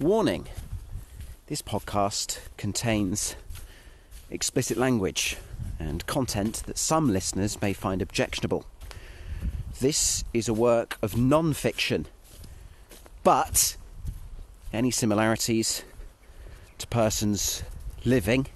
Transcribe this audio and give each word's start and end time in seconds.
Warning 0.00 0.46
this 1.48 1.60
podcast 1.60 2.38
contains 2.56 3.34
explicit 4.30 4.78
language 4.78 5.38
and 5.80 6.06
content 6.06 6.62
that 6.66 6.78
some 6.78 7.12
listeners 7.12 7.60
may 7.60 7.72
find 7.72 8.00
objectionable. 8.00 8.64
This 9.80 10.22
is 10.32 10.48
a 10.48 10.54
work 10.54 10.98
of 11.02 11.16
non 11.16 11.52
fiction, 11.52 12.06
but 13.24 13.76
any 14.72 14.92
similarities 14.92 15.82
to 16.78 16.86
persons 16.86 17.64
living, 18.04 18.46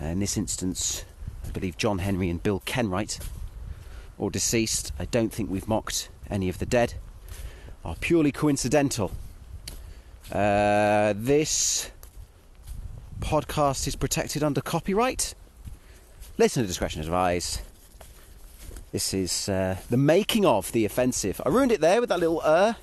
in 0.00 0.20
this 0.20 0.36
instance, 0.36 1.04
I 1.44 1.50
believe 1.50 1.76
John 1.76 1.98
Henry 1.98 2.30
and 2.30 2.40
Bill 2.40 2.62
Kenwright, 2.64 3.18
or 4.16 4.30
deceased, 4.30 4.92
I 5.00 5.06
don't 5.06 5.32
think 5.32 5.50
we've 5.50 5.66
mocked 5.66 6.10
any 6.30 6.48
of 6.48 6.60
the 6.60 6.66
dead, 6.66 6.94
are 7.84 7.96
purely 7.96 8.30
coincidental. 8.30 9.10
Uh, 10.32 11.14
this 11.16 11.90
podcast 13.20 13.86
is 13.86 13.96
protected 13.96 14.42
under 14.42 14.60
copyright. 14.60 15.34
Listener 16.36 16.66
discretion 16.66 17.00
is 17.00 17.06
advised. 17.06 17.62
This 18.92 19.14
is 19.14 19.48
uh, 19.48 19.76
the 19.88 19.96
making 19.96 20.44
of 20.44 20.70
the 20.72 20.84
offensive. 20.84 21.40
I 21.46 21.48
ruined 21.48 21.72
it 21.72 21.80
there 21.80 22.00
with 22.00 22.10
that 22.10 22.20
little 22.20 22.42
uh. 22.44 22.74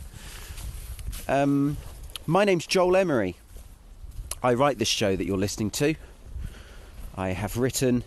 Um, 1.27 1.77
my 2.25 2.45
name's 2.45 2.65
Joel 2.65 2.95
Emery. 2.95 3.35
I 4.41 4.53
write 4.55 4.79
this 4.79 4.87
show 4.87 5.15
that 5.15 5.25
you're 5.25 5.37
listening 5.37 5.69
to. 5.71 5.95
I 7.15 7.29
have 7.29 7.57
written 7.57 8.03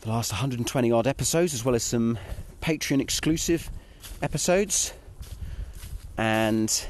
the 0.00 0.08
last 0.10 0.32
120 0.32 0.92
odd 0.92 1.06
episodes, 1.06 1.54
as 1.54 1.64
well 1.64 1.74
as 1.74 1.82
some 1.82 2.18
Patreon 2.60 3.00
exclusive 3.00 3.68
episodes. 4.22 4.92
And 6.16 6.86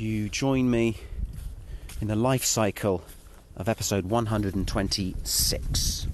you 0.00 0.30
join 0.30 0.70
me 0.70 0.96
in 2.00 2.08
the 2.08 2.16
life 2.16 2.42
cycle 2.42 3.04
of 3.56 3.68
episode 3.68 4.06
126. 4.06 6.06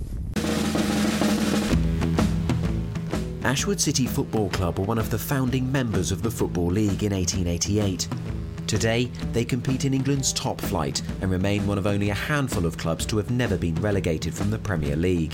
Ashwood 3.44 3.80
City 3.80 4.06
Football 4.06 4.50
Club 4.50 4.80
were 4.80 4.84
one 4.84 4.98
of 4.98 5.10
the 5.10 5.18
founding 5.18 5.70
members 5.70 6.10
of 6.10 6.22
the 6.22 6.30
Football 6.30 6.66
League 6.66 7.04
in 7.04 7.12
1888. 7.12 8.08
Today, 8.66 9.04
they 9.32 9.44
compete 9.44 9.84
in 9.84 9.94
England's 9.94 10.32
top 10.32 10.60
flight 10.60 11.00
and 11.20 11.30
remain 11.30 11.64
one 11.64 11.78
of 11.78 11.86
only 11.86 12.10
a 12.10 12.14
handful 12.14 12.66
of 12.66 12.76
clubs 12.76 13.06
to 13.06 13.16
have 13.18 13.30
never 13.30 13.56
been 13.56 13.76
relegated 13.76 14.34
from 14.34 14.50
the 14.50 14.58
Premier 14.58 14.96
League. 14.96 15.32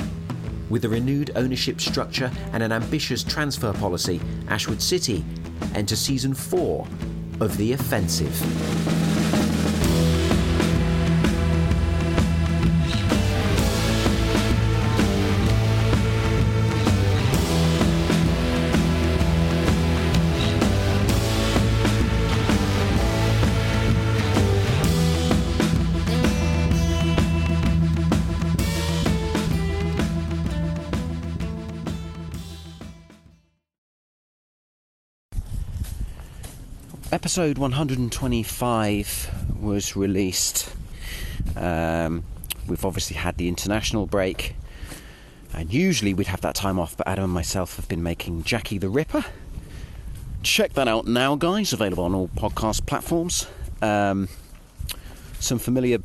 With 0.68 0.84
a 0.84 0.90
renewed 0.90 1.30
ownership 1.36 1.80
structure 1.80 2.30
and 2.52 2.62
an 2.62 2.72
ambitious 2.72 3.24
transfer 3.24 3.72
policy, 3.72 4.20
Ashwood 4.48 4.82
City 4.82 5.24
enter 5.74 5.96
season 5.96 6.34
four 6.34 6.86
of 7.42 7.56
The 7.56 7.72
Offensive. 7.72 9.21
Episode 37.22 37.56
125 37.56 39.54
was 39.60 39.94
released. 39.94 40.74
Um, 41.54 42.24
we've 42.66 42.84
obviously 42.84 43.14
had 43.14 43.36
the 43.36 43.46
international 43.46 44.06
break, 44.06 44.56
and 45.54 45.72
usually 45.72 46.14
we'd 46.14 46.26
have 46.26 46.40
that 46.40 46.56
time 46.56 46.80
off, 46.80 46.96
but 46.96 47.06
Adam 47.06 47.22
and 47.22 47.32
myself 47.32 47.76
have 47.76 47.88
been 47.88 48.02
making 48.02 48.42
Jackie 48.42 48.76
the 48.76 48.88
Ripper. 48.88 49.24
Check 50.42 50.72
that 50.72 50.88
out 50.88 51.06
now, 51.06 51.36
guys. 51.36 51.72
Available 51.72 52.02
on 52.02 52.12
all 52.12 52.26
podcast 52.26 52.86
platforms. 52.86 53.46
Um, 53.80 54.28
some 55.38 55.60
familiar 55.60 55.98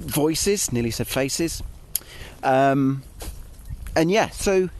voices, 0.00 0.72
nearly 0.72 0.90
said 0.90 1.06
faces. 1.06 1.62
Um, 2.42 3.04
and 3.94 4.10
yeah, 4.10 4.30
so 4.30 4.70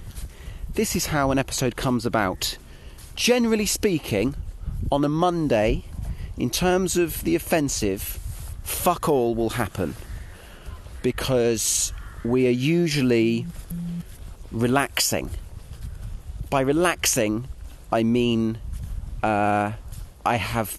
this 0.75 0.97
is 0.97 1.07
how 1.07 1.31
an 1.31 1.39
episode 1.39 1.77
comes 1.77 2.05
about. 2.05 2.59
Generally 3.15 3.67
speaking, 3.67 4.35
on 4.91 5.05
a 5.05 5.09
Monday, 5.09 5.85
in 6.37 6.51
terms 6.51 6.97
of 6.97 7.23
the 7.25 7.35
offensive, 7.35 8.03
fuck 8.63 9.09
all 9.09 9.35
will 9.35 9.51
happen 9.51 9.95
because 11.03 11.93
we 12.25 12.47
are 12.47 12.51
usually 12.51 13.47
relaxing. 14.51 15.31
By 16.51 16.61
relaxing, 16.61 17.49
I 17.91 18.03
mean 18.03 18.59
uh, 19.23 19.73
I 20.25 20.37
have 20.37 20.79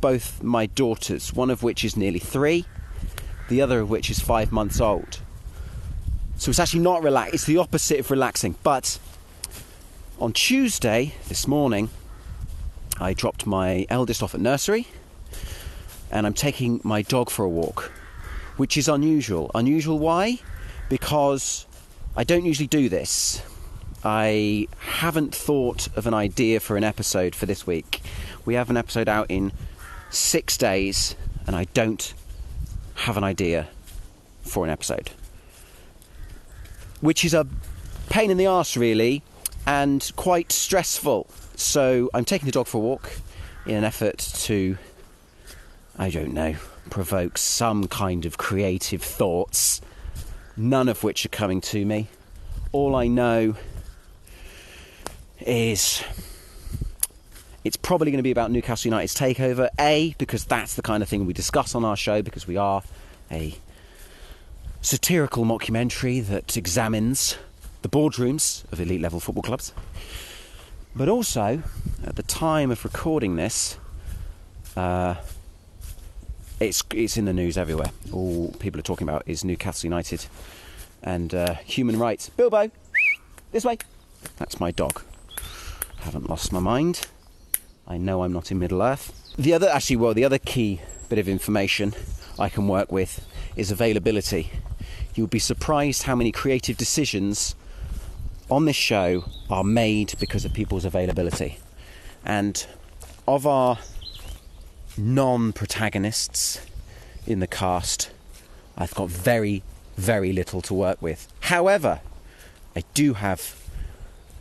both 0.00 0.42
my 0.42 0.66
daughters, 0.66 1.32
one 1.32 1.50
of 1.50 1.62
which 1.62 1.84
is 1.84 1.96
nearly 1.96 2.18
three, 2.18 2.64
the 3.48 3.62
other 3.62 3.80
of 3.80 3.90
which 3.90 4.10
is 4.10 4.20
five 4.20 4.52
months 4.52 4.80
old. 4.80 5.20
So 6.36 6.50
it's 6.50 6.60
actually 6.60 6.80
not 6.80 7.02
relax. 7.02 7.34
It's 7.34 7.44
the 7.44 7.56
opposite 7.56 7.98
of 7.98 8.10
relaxing. 8.10 8.54
But 8.62 8.98
on 10.20 10.32
Tuesday, 10.32 11.14
this 11.28 11.48
morning, 11.48 11.90
I 13.00 13.14
dropped 13.14 13.46
my 13.46 13.86
eldest 13.88 14.22
off 14.22 14.34
at 14.34 14.40
nursery 14.40 14.88
and 16.10 16.26
I'm 16.26 16.34
taking 16.34 16.80
my 16.82 17.02
dog 17.02 17.30
for 17.30 17.44
a 17.44 17.48
walk, 17.48 17.92
which 18.56 18.76
is 18.76 18.88
unusual. 18.88 19.50
Unusual 19.54 19.98
why? 19.98 20.38
Because 20.88 21.66
I 22.16 22.24
don't 22.24 22.44
usually 22.44 22.66
do 22.66 22.88
this. 22.88 23.42
I 24.04 24.68
haven't 24.78 25.34
thought 25.34 25.88
of 25.96 26.06
an 26.06 26.14
idea 26.14 26.60
for 26.60 26.76
an 26.76 26.84
episode 26.84 27.34
for 27.34 27.46
this 27.46 27.66
week. 27.66 28.00
We 28.44 28.54
have 28.54 28.70
an 28.70 28.76
episode 28.76 29.08
out 29.08 29.26
in 29.28 29.52
six 30.10 30.56
days, 30.56 31.16
and 31.46 31.54
I 31.54 31.64
don't 31.74 32.14
have 32.94 33.16
an 33.16 33.24
idea 33.24 33.68
for 34.42 34.64
an 34.64 34.70
episode. 34.70 35.10
Which 37.00 37.24
is 37.24 37.34
a 37.34 37.46
pain 38.08 38.30
in 38.30 38.36
the 38.36 38.46
arse, 38.46 38.76
really, 38.76 39.22
and 39.66 40.10
quite 40.16 40.52
stressful. 40.52 41.28
So 41.58 42.08
I'm 42.14 42.24
taking 42.24 42.46
the 42.46 42.52
dog 42.52 42.68
for 42.68 42.78
a 42.78 42.80
walk 42.80 43.10
in 43.66 43.74
an 43.74 43.82
effort 43.82 44.18
to, 44.18 44.78
I 45.98 46.08
don't 46.08 46.32
know, 46.32 46.54
provoke 46.88 47.36
some 47.36 47.88
kind 47.88 48.24
of 48.24 48.38
creative 48.38 49.02
thoughts, 49.02 49.80
none 50.56 50.88
of 50.88 51.02
which 51.02 51.26
are 51.26 51.30
coming 51.30 51.60
to 51.62 51.84
me. 51.84 52.06
All 52.70 52.94
I 52.94 53.08
know 53.08 53.56
is 55.40 56.04
it's 57.64 57.76
probably 57.76 58.12
going 58.12 58.20
to 58.20 58.22
be 58.22 58.30
about 58.30 58.52
Newcastle 58.52 58.90
United's 58.90 59.16
takeover. 59.16 59.68
A, 59.80 60.14
because 60.16 60.44
that's 60.44 60.76
the 60.76 60.82
kind 60.82 61.02
of 61.02 61.08
thing 61.08 61.26
we 61.26 61.32
discuss 61.32 61.74
on 61.74 61.84
our 61.84 61.96
show, 61.96 62.22
because 62.22 62.46
we 62.46 62.56
are 62.56 62.84
a 63.32 63.56
satirical 64.80 65.44
mockumentary 65.44 66.24
that 66.24 66.56
examines 66.56 67.36
the 67.82 67.88
boardrooms 67.88 68.62
of 68.72 68.80
elite 68.80 69.00
level 69.00 69.18
football 69.18 69.42
clubs. 69.42 69.72
But 70.94 71.08
also, 71.08 71.62
at 72.04 72.16
the 72.16 72.22
time 72.22 72.70
of 72.70 72.84
recording 72.84 73.36
this, 73.36 73.78
uh, 74.76 75.16
it's 76.60 76.82
it's 76.92 77.16
in 77.16 77.24
the 77.24 77.32
news 77.32 77.56
everywhere. 77.56 77.90
All 78.12 78.52
people 78.58 78.80
are 78.80 78.82
talking 78.82 79.08
about 79.08 79.22
is 79.26 79.44
Newcastle 79.44 79.86
United 79.86 80.26
and 81.02 81.34
uh, 81.34 81.54
human 81.54 81.98
rights. 81.98 82.30
Bilbo, 82.30 82.70
this 83.52 83.64
way. 83.64 83.78
That's 84.36 84.58
my 84.58 84.70
dog. 84.72 85.02
Haven't 86.00 86.28
lost 86.28 86.52
my 86.52 86.60
mind. 86.60 87.06
I 87.86 87.96
know 87.96 88.22
I'm 88.22 88.32
not 88.32 88.50
in 88.50 88.58
Middle 88.58 88.82
Earth. 88.82 89.12
The 89.38 89.54
other, 89.54 89.68
actually, 89.68 89.96
well, 89.96 90.14
the 90.14 90.24
other 90.24 90.38
key 90.38 90.80
bit 91.08 91.18
of 91.18 91.28
information 91.28 91.94
I 92.38 92.48
can 92.48 92.68
work 92.68 92.92
with 92.92 93.26
is 93.56 93.70
availability. 93.70 94.50
You'll 95.14 95.26
be 95.26 95.38
surprised 95.38 96.02
how 96.02 96.14
many 96.14 96.32
creative 96.32 96.76
decisions 96.76 97.54
on 98.50 98.64
this 98.64 98.76
show 98.76 99.24
are 99.50 99.64
made 99.64 100.14
because 100.18 100.44
of 100.44 100.52
people's 100.52 100.84
availability. 100.84 101.58
And 102.24 102.66
of 103.26 103.46
our 103.46 103.78
non 104.96 105.52
protagonists 105.52 106.64
in 107.26 107.40
the 107.40 107.46
cast, 107.46 108.10
I've 108.76 108.94
got 108.94 109.08
very, 109.08 109.62
very 109.96 110.32
little 110.32 110.60
to 110.62 110.74
work 110.74 111.00
with. 111.00 111.28
However, 111.40 112.00
I 112.74 112.84
do 112.94 113.14
have 113.14 113.56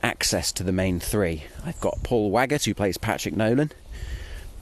access 0.04 0.52
to 0.54 0.64
the 0.64 0.72
main 0.72 1.00
three. 1.00 1.44
I've 1.66 1.80
got 1.82 2.04
Paul 2.04 2.32
Waggott, 2.32 2.66
who 2.66 2.74
plays 2.74 2.98
Patrick 2.98 3.36
Nolan. 3.36 3.72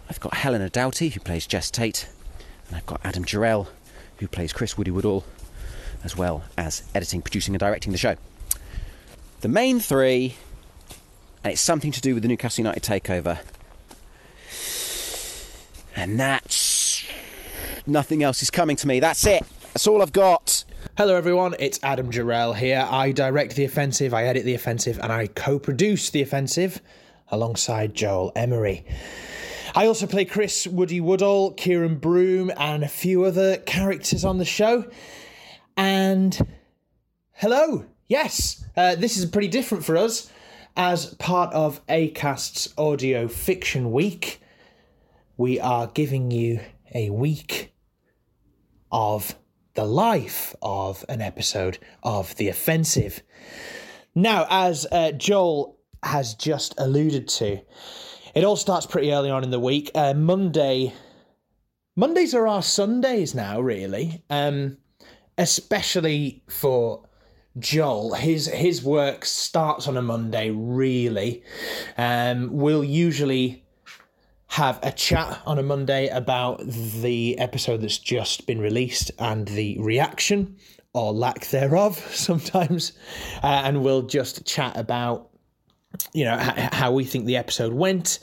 I've 0.09 0.19
got 0.19 0.35
Helena 0.35 0.69
Doughty, 0.69 1.09
who 1.09 1.19
plays 1.19 1.45
Jess 1.45 1.69
Tate. 1.69 2.07
And 2.67 2.77
I've 2.77 2.85
got 2.85 3.01
Adam 3.03 3.25
Jarrell, 3.25 3.67
who 4.17 4.27
plays 4.27 4.53
Chris 4.53 4.77
Woody 4.77 4.91
Woodall, 4.91 5.25
as 6.03 6.15
well 6.15 6.43
as 6.57 6.83
editing, 6.93 7.21
producing, 7.21 7.53
and 7.53 7.59
directing 7.59 7.91
the 7.91 7.97
show. 7.97 8.15
The 9.45 9.49
main 9.49 9.79
three, 9.79 10.37
and 11.43 11.53
it's 11.53 11.61
something 11.61 11.91
to 11.91 12.01
do 12.01 12.15
with 12.15 12.23
the 12.23 12.29
Newcastle 12.29 12.63
United 12.63 12.81
takeover. 12.81 13.37
And 15.95 16.19
that's. 16.19 17.05
Nothing 17.85 18.23
else 18.23 18.41
is 18.41 18.49
coming 18.49 18.75
to 18.77 18.87
me. 18.87 18.99
That's 18.99 19.23
it. 19.27 19.43
That's 19.67 19.85
all 19.85 20.01
I've 20.01 20.11
got. 20.11 20.65
Hello, 20.97 21.13
everyone. 21.13 21.53
It's 21.59 21.79
Adam 21.83 22.09
Jarrell 22.09 22.55
here. 22.55 22.87
I 22.89 23.11
direct 23.11 23.55
The 23.55 23.65
Offensive, 23.65 24.15
I 24.15 24.23
edit 24.23 24.45
The 24.45 24.55
Offensive, 24.55 24.97
and 24.99 25.11
I 25.11 25.27
co 25.27 25.59
produce 25.59 26.09
The 26.09 26.23
Offensive 26.23 26.81
alongside 27.27 27.93
Joel 27.93 28.31
Emery. 28.35 28.83
I 29.75 29.85
also 29.85 30.07
play 30.07 30.25
Chris 30.25 30.65
Woody 30.65 31.01
Woodall, 31.01 31.51
Kieran 31.51 31.97
Broom, 31.97 32.51
and 32.57 32.83
a 32.83 32.87
few 32.87 33.25
other 33.25 33.57
characters 33.57 34.25
on 34.25 34.39
the 34.39 34.43
show. 34.43 34.89
And 35.77 36.35
hello, 37.33 37.85
yes, 38.07 38.63
uh, 38.75 38.95
this 38.95 39.17
is 39.17 39.25
pretty 39.25 39.47
different 39.47 39.85
for 39.85 39.97
us 39.97 40.31
as 40.77 41.13
part 41.15 41.53
of 41.53 41.85
Acast's 41.87 42.73
Audio 42.77 43.27
Fiction 43.27 43.91
Week. 43.91 44.41
We 45.37 45.59
are 45.59 45.87
giving 45.87 46.31
you 46.31 46.59
a 46.93 47.09
week 47.09 47.73
of 48.91 49.35
the 49.73 49.85
life 49.85 50.55
of 50.61 51.03
an 51.09 51.21
episode 51.21 51.77
of 52.03 52.35
The 52.35 52.47
Offensive. 52.47 53.21
Now, 54.13 54.47
as 54.49 54.87
uh, 54.91 55.11
Joel 55.11 55.77
has 56.03 56.33
just 56.35 56.75
alluded 56.77 57.27
to, 57.27 57.59
it 58.33 58.43
all 58.43 58.55
starts 58.55 58.85
pretty 58.85 59.11
early 59.11 59.29
on 59.29 59.43
in 59.43 59.51
the 59.51 59.59
week. 59.59 59.91
Uh, 59.93 60.13
Monday, 60.13 60.93
Mondays 61.95 62.33
are 62.33 62.47
our 62.47 62.61
Sundays 62.61 63.35
now, 63.35 63.59
really. 63.59 64.23
Um, 64.29 64.77
especially 65.37 66.43
for 66.47 67.03
Joel, 67.57 68.15
his 68.15 68.47
his 68.47 68.83
work 68.83 69.23
starts 69.23 69.87
on 69.87 69.95
a 69.95 70.01
Monday. 70.01 70.49
Really, 70.49 71.43
um, 71.97 72.49
we'll 72.51 72.83
usually 72.83 73.63
have 74.47 74.79
a 74.83 74.91
chat 74.91 75.41
on 75.45 75.57
a 75.57 75.63
Monday 75.63 76.07
about 76.09 76.61
the 76.65 77.37
episode 77.39 77.81
that's 77.81 77.97
just 77.97 78.45
been 78.45 78.59
released 78.59 79.11
and 79.19 79.47
the 79.49 79.77
reaction 79.79 80.57
or 80.93 81.13
lack 81.13 81.47
thereof 81.47 81.97
sometimes, 82.13 82.93
uh, 83.41 83.61
and 83.65 83.83
we'll 83.83 84.03
just 84.03 84.45
chat 84.45 84.75
about 84.77 85.29
you 86.13 86.25
know 86.25 86.37
how 86.73 86.91
we 86.91 87.05
think 87.05 87.25
the 87.25 87.37
episode 87.37 87.73
went. 87.73 88.19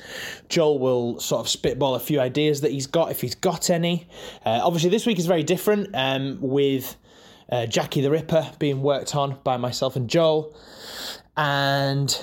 Joel 0.50 0.79
will 0.79 1.20
sort 1.20 1.40
of 1.40 1.49
spitball 1.49 1.94
a 1.94 2.00
few 2.00 2.20
ideas 2.20 2.61
that 2.61 2.70
he's 2.70 2.87
got 2.87 3.11
if 3.11 3.23
he's 3.23 3.34
got 3.34 3.70
any. 3.70 4.08
Uh, 4.44 4.61
obviously, 4.62 4.90
this 4.90 5.06
week 5.06 5.19
is 5.19 5.25
very 5.25 5.43
different 5.43 5.88
um, 5.94 6.38
with 6.43 6.96
uh, 7.53 7.67
Jackie 7.67 8.01
the 8.01 8.11
Ripper 8.11 8.51
being 8.59 8.83
worked 8.83 9.15
on 9.15 9.39
by 9.45 9.59
myself 9.59 9.95
and 9.95 10.09
Joel, 10.09 10.57
and 11.37 12.19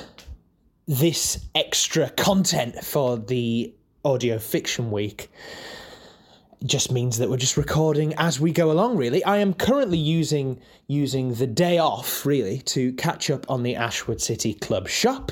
this 0.88 1.46
extra 1.54 2.10
content 2.10 2.84
for 2.84 3.18
the 3.18 3.74
audio 4.04 4.40
fiction 4.40 4.90
week 4.90 5.30
just 6.66 6.92
means 6.92 7.20
that 7.20 7.30
we're 7.30 7.38
just 7.38 7.58
recording 7.58 8.14
as 8.16 8.40
we 8.40 8.52
go 8.52 8.72
along 8.72 8.98
really. 8.98 9.24
I 9.24 9.38
am 9.38 9.54
currently 9.54 10.00
using 10.00 10.60
using 10.88 11.36
the 11.36 11.48
day 11.48 11.78
off 11.78 12.26
really 12.26 12.58
to 12.60 12.92
catch 12.94 13.30
up 13.30 13.50
on 13.50 13.64
the 13.64 13.76
ashwood 13.76 14.20
city 14.20 14.56
club 14.56 14.90
shop 14.90 15.32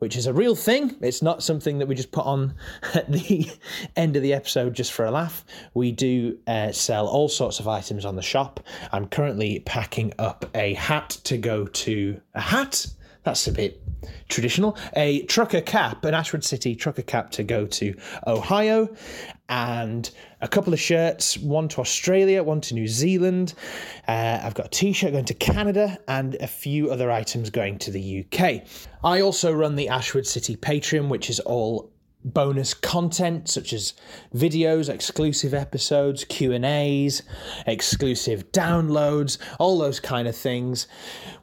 which 0.00 0.16
is 0.16 0.26
a 0.26 0.32
real 0.32 0.54
thing. 0.54 0.96
It's 1.00 1.22
not 1.22 1.42
something 1.42 1.78
that 1.78 1.86
we 1.86 1.94
just 1.94 2.10
put 2.10 2.26
on 2.26 2.54
at 2.94 3.10
the 3.10 3.48
end 3.96 4.16
of 4.16 4.22
the 4.22 4.34
episode 4.34 4.74
just 4.74 4.92
for 4.92 5.04
a 5.04 5.10
laugh. 5.10 5.44
We 5.74 5.92
do 5.92 6.38
uh, 6.46 6.72
sell 6.72 7.06
all 7.06 7.28
sorts 7.28 7.60
of 7.60 7.68
items 7.68 8.04
on 8.04 8.16
the 8.16 8.22
shop. 8.22 8.60
I'm 8.92 9.06
currently 9.06 9.60
packing 9.60 10.12
up 10.18 10.44
a 10.54 10.74
hat 10.74 11.10
to 11.24 11.38
go 11.38 11.66
to 11.66 12.20
a 12.34 12.40
hat? 12.40 12.86
That's 13.22 13.46
a 13.46 13.52
bit 13.52 13.82
traditional. 14.28 14.78
A 14.94 15.22
trucker 15.26 15.60
cap, 15.60 16.04
an 16.04 16.14
Ashwood 16.14 16.42
City 16.42 16.74
trucker 16.74 17.02
cap 17.02 17.30
to 17.32 17.42
go 17.42 17.66
to 17.66 17.94
Ohio, 18.26 18.88
and 19.50 20.10
a 20.40 20.48
couple 20.48 20.72
of 20.72 20.80
shirts, 20.80 21.36
one 21.36 21.68
to 21.68 21.80
Australia, 21.80 22.42
one 22.42 22.60
to 22.62 22.74
New 22.74 22.86
Zealand. 22.88 23.52
Uh, 24.08 24.40
I've 24.42 24.54
got 24.54 24.66
a 24.66 24.70
t 24.70 24.92
shirt 24.92 25.12
going 25.12 25.26
to 25.26 25.34
Canada, 25.34 25.98
and 26.08 26.36
a 26.36 26.46
few 26.46 26.90
other 26.90 27.10
items 27.10 27.50
going 27.50 27.78
to 27.80 27.90
the 27.90 28.24
UK. 28.24 28.62
I 29.04 29.20
also 29.20 29.52
run 29.52 29.76
the 29.76 29.88
Ashwood 29.88 30.26
City 30.26 30.56
Patreon, 30.56 31.08
which 31.08 31.28
is 31.28 31.40
all 31.40 31.90
bonus 32.24 32.74
content 32.74 33.48
such 33.48 33.72
as 33.72 33.94
videos 34.34 34.88
exclusive 34.88 35.54
episodes 35.54 36.24
q&a's 36.24 37.22
exclusive 37.66 38.52
downloads 38.52 39.38
all 39.58 39.78
those 39.78 40.00
kind 40.00 40.28
of 40.28 40.36
things 40.36 40.86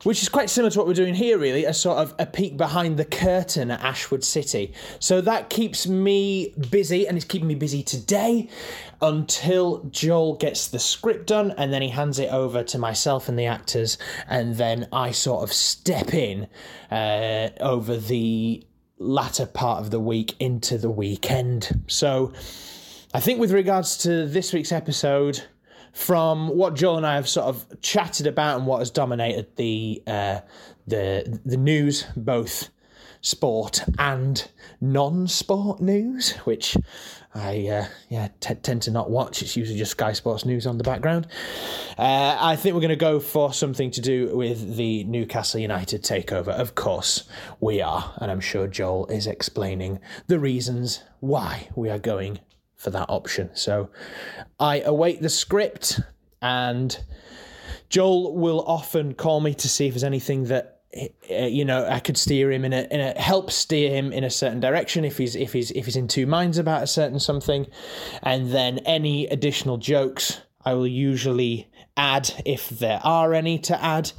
which 0.04 0.22
is 0.22 0.30
quite 0.30 0.50
similar 0.50 0.70
to 0.70 0.78
what 0.78 0.88
we're 0.88 0.94
doing 0.94 1.16
here 1.16 1.38
really 1.38 1.66
a 1.66 1.74
sort 1.74 1.98
of 1.98 2.14
a 2.20 2.26
peek 2.26 2.58
behind 2.58 2.98
the 2.98 3.06
curtain 3.06 3.72
at 3.72 3.82
ashwood 3.82 4.24
city. 4.24 4.74
So 5.00 5.22
that 5.22 5.50
keeps 5.50 5.88
me 5.88 6.54
busy 6.70 7.08
and 7.08 7.18
it's 7.18 7.26
keeping 7.26 7.48
me 7.48 7.56
busy 7.56 7.84
today 7.84 8.50
until 9.02 9.84
joel 9.92 10.36
gets 10.36 10.68
the 10.68 10.80
script 10.80 11.28
done 11.28 11.54
and 11.58 11.72
then 11.72 11.82
he 11.82 11.90
hands 11.90 12.20
it 12.20 12.32
over 12.32 12.64
to 12.64 12.78
myself 12.80 13.30
and 13.30 13.38
the 13.38 13.46
actors 13.46 13.98
and 14.28 14.56
then 14.56 14.88
i 14.92 15.12
sort 15.12 15.44
of 15.44 15.54
step 15.54 16.14
in 16.16 16.48
uh, 16.90 17.50
over 17.60 17.96
the 17.96 18.66
latter 19.00 19.46
part 19.46 19.80
of 19.80 19.92
the 19.92 20.00
week 20.00 20.36
into 20.40 20.78
the 20.78 20.90
weekend. 20.90 21.84
So 21.88 22.34
I 23.14 23.20
think 23.20 23.40
with 23.40 23.52
regards 23.52 23.98
to 24.00 24.26
this 24.28 24.54
week's 24.54 24.72
episode, 24.72 25.44
from 25.94 26.50
what 26.50 26.76
Joel 26.76 26.98
and 26.98 27.06
I 27.08 27.16
have 27.16 27.28
sort 27.28 27.48
of 27.48 27.82
chatted 27.82 28.28
about 28.28 28.60
and 28.60 28.68
what 28.68 28.80
has 28.80 28.92
dominated 28.92 29.56
the 29.56 30.04
uh, 30.06 30.40
the 30.86 31.40
the 31.44 31.58
news, 31.58 32.06
both 32.16 32.70
sport 33.22 33.84
and 33.98 34.48
non-sport 34.80 35.82
news, 35.82 36.34
which 36.46 36.78
I 37.38 37.68
uh, 37.68 37.86
yeah 38.10 38.30
t- 38.40 38.56
tend 38.56 38.82
to 38.84 38.92
not 38.92 39.10
watch. 39.10 39.42
It's 39.42 39.56
usually 39.56 39.78
just 39.78 39.92
Sky 39.92 40.14
Sports 40.14 40.46
News 40.46 40.66
on 40.66 40.78
the 40.78 40.84
background. 40.84 41.28
Uh, 41.98 42.38
I 42.40 42.56
think 42.56 42.74
we're 42.74 42.82
going 42.82 42.90
to 42.90 42.96
go 42.96 43.20
for 43.20 43.54
something 43.54 43.92
to 43.92 44.02
do 44.02 44.36
with 44.36 44.76
the 44.76 45.04
Newcastle 45.04 45.60
United 45.60 46.04
takeover. 46.04 46.50
Of 46.50 46.76
course, 46.76 47.28
we 47.60 47.82
are, 47.82 48.14
and 48.18 48.32
I'm 48.32 48.40
sure 48.40 48.68
Joel 48.68 49.08
is 49.08 49.28
explaining 49.28 50.00
the 50.28 50.40
reasons 50.40 51.04
why 51.20 51.70
we 51.76 51.90
are 51.90 52.00
going 52.00 52.40
for 52.76 52.90
that 52.92 53.10
option. 53.10 53.50
So 53.56 53.90
I 54.60 54.82
await 54.82 55.22
the 55.22 55.30
script, 55.30 56.00
and 56.42 56.98
Joel 57.90 58.36
will 58.36 58.64
often 58.66 59.14
call 59.14 59.42
me 59.42 59.54
to 59.56 59.70
see 59.70 59.88
if 59.88 59.94
there's 59.94 60.04
anything 60.04 60.46
that 60.46 60.77
you 61.30 61.66
know 61.66 61.86
I 61.86 62.00
could 62.00 62.18
steer 62.18 62.52
him 62.52 62.66
in 62.66 62.74
a, 62.74 62.88
in 62.90 63.00
a 63.00 63.20
help 63.20 63.52
steer 63.52 63.90
him 63.90 64.12
in 64.12 64.24
a 64.24 64.30
certain 64.30 64.60
direction 64.60 65.06
if 65.06 65.18
he's 65.18 65.36
if 65.36 65.54
he's 65.54 65.72
if 65.72 65.86
he's 65.86 65.96
in 65.96 66.08
two 66.08 66.26
minds 66.26 66.58
about 66.58 66.84
a 66.84 66.88
certain 66.88 67.20
something, 67.20 67.68
and 68.24 68.52
then 68.52 68.80
any 68.80 69.28
additional 69.28 69.78
jokes 69.78 70.42
I 70.64 70.74
will 70.74 70.88
usually 70.88 71.70
add 71.96 72.32
if 72.46 72.70
there 72.70 73.00
are 73.04 73.34
any 73.34 73.60
to 73.60 73.84
add 73.84 74.12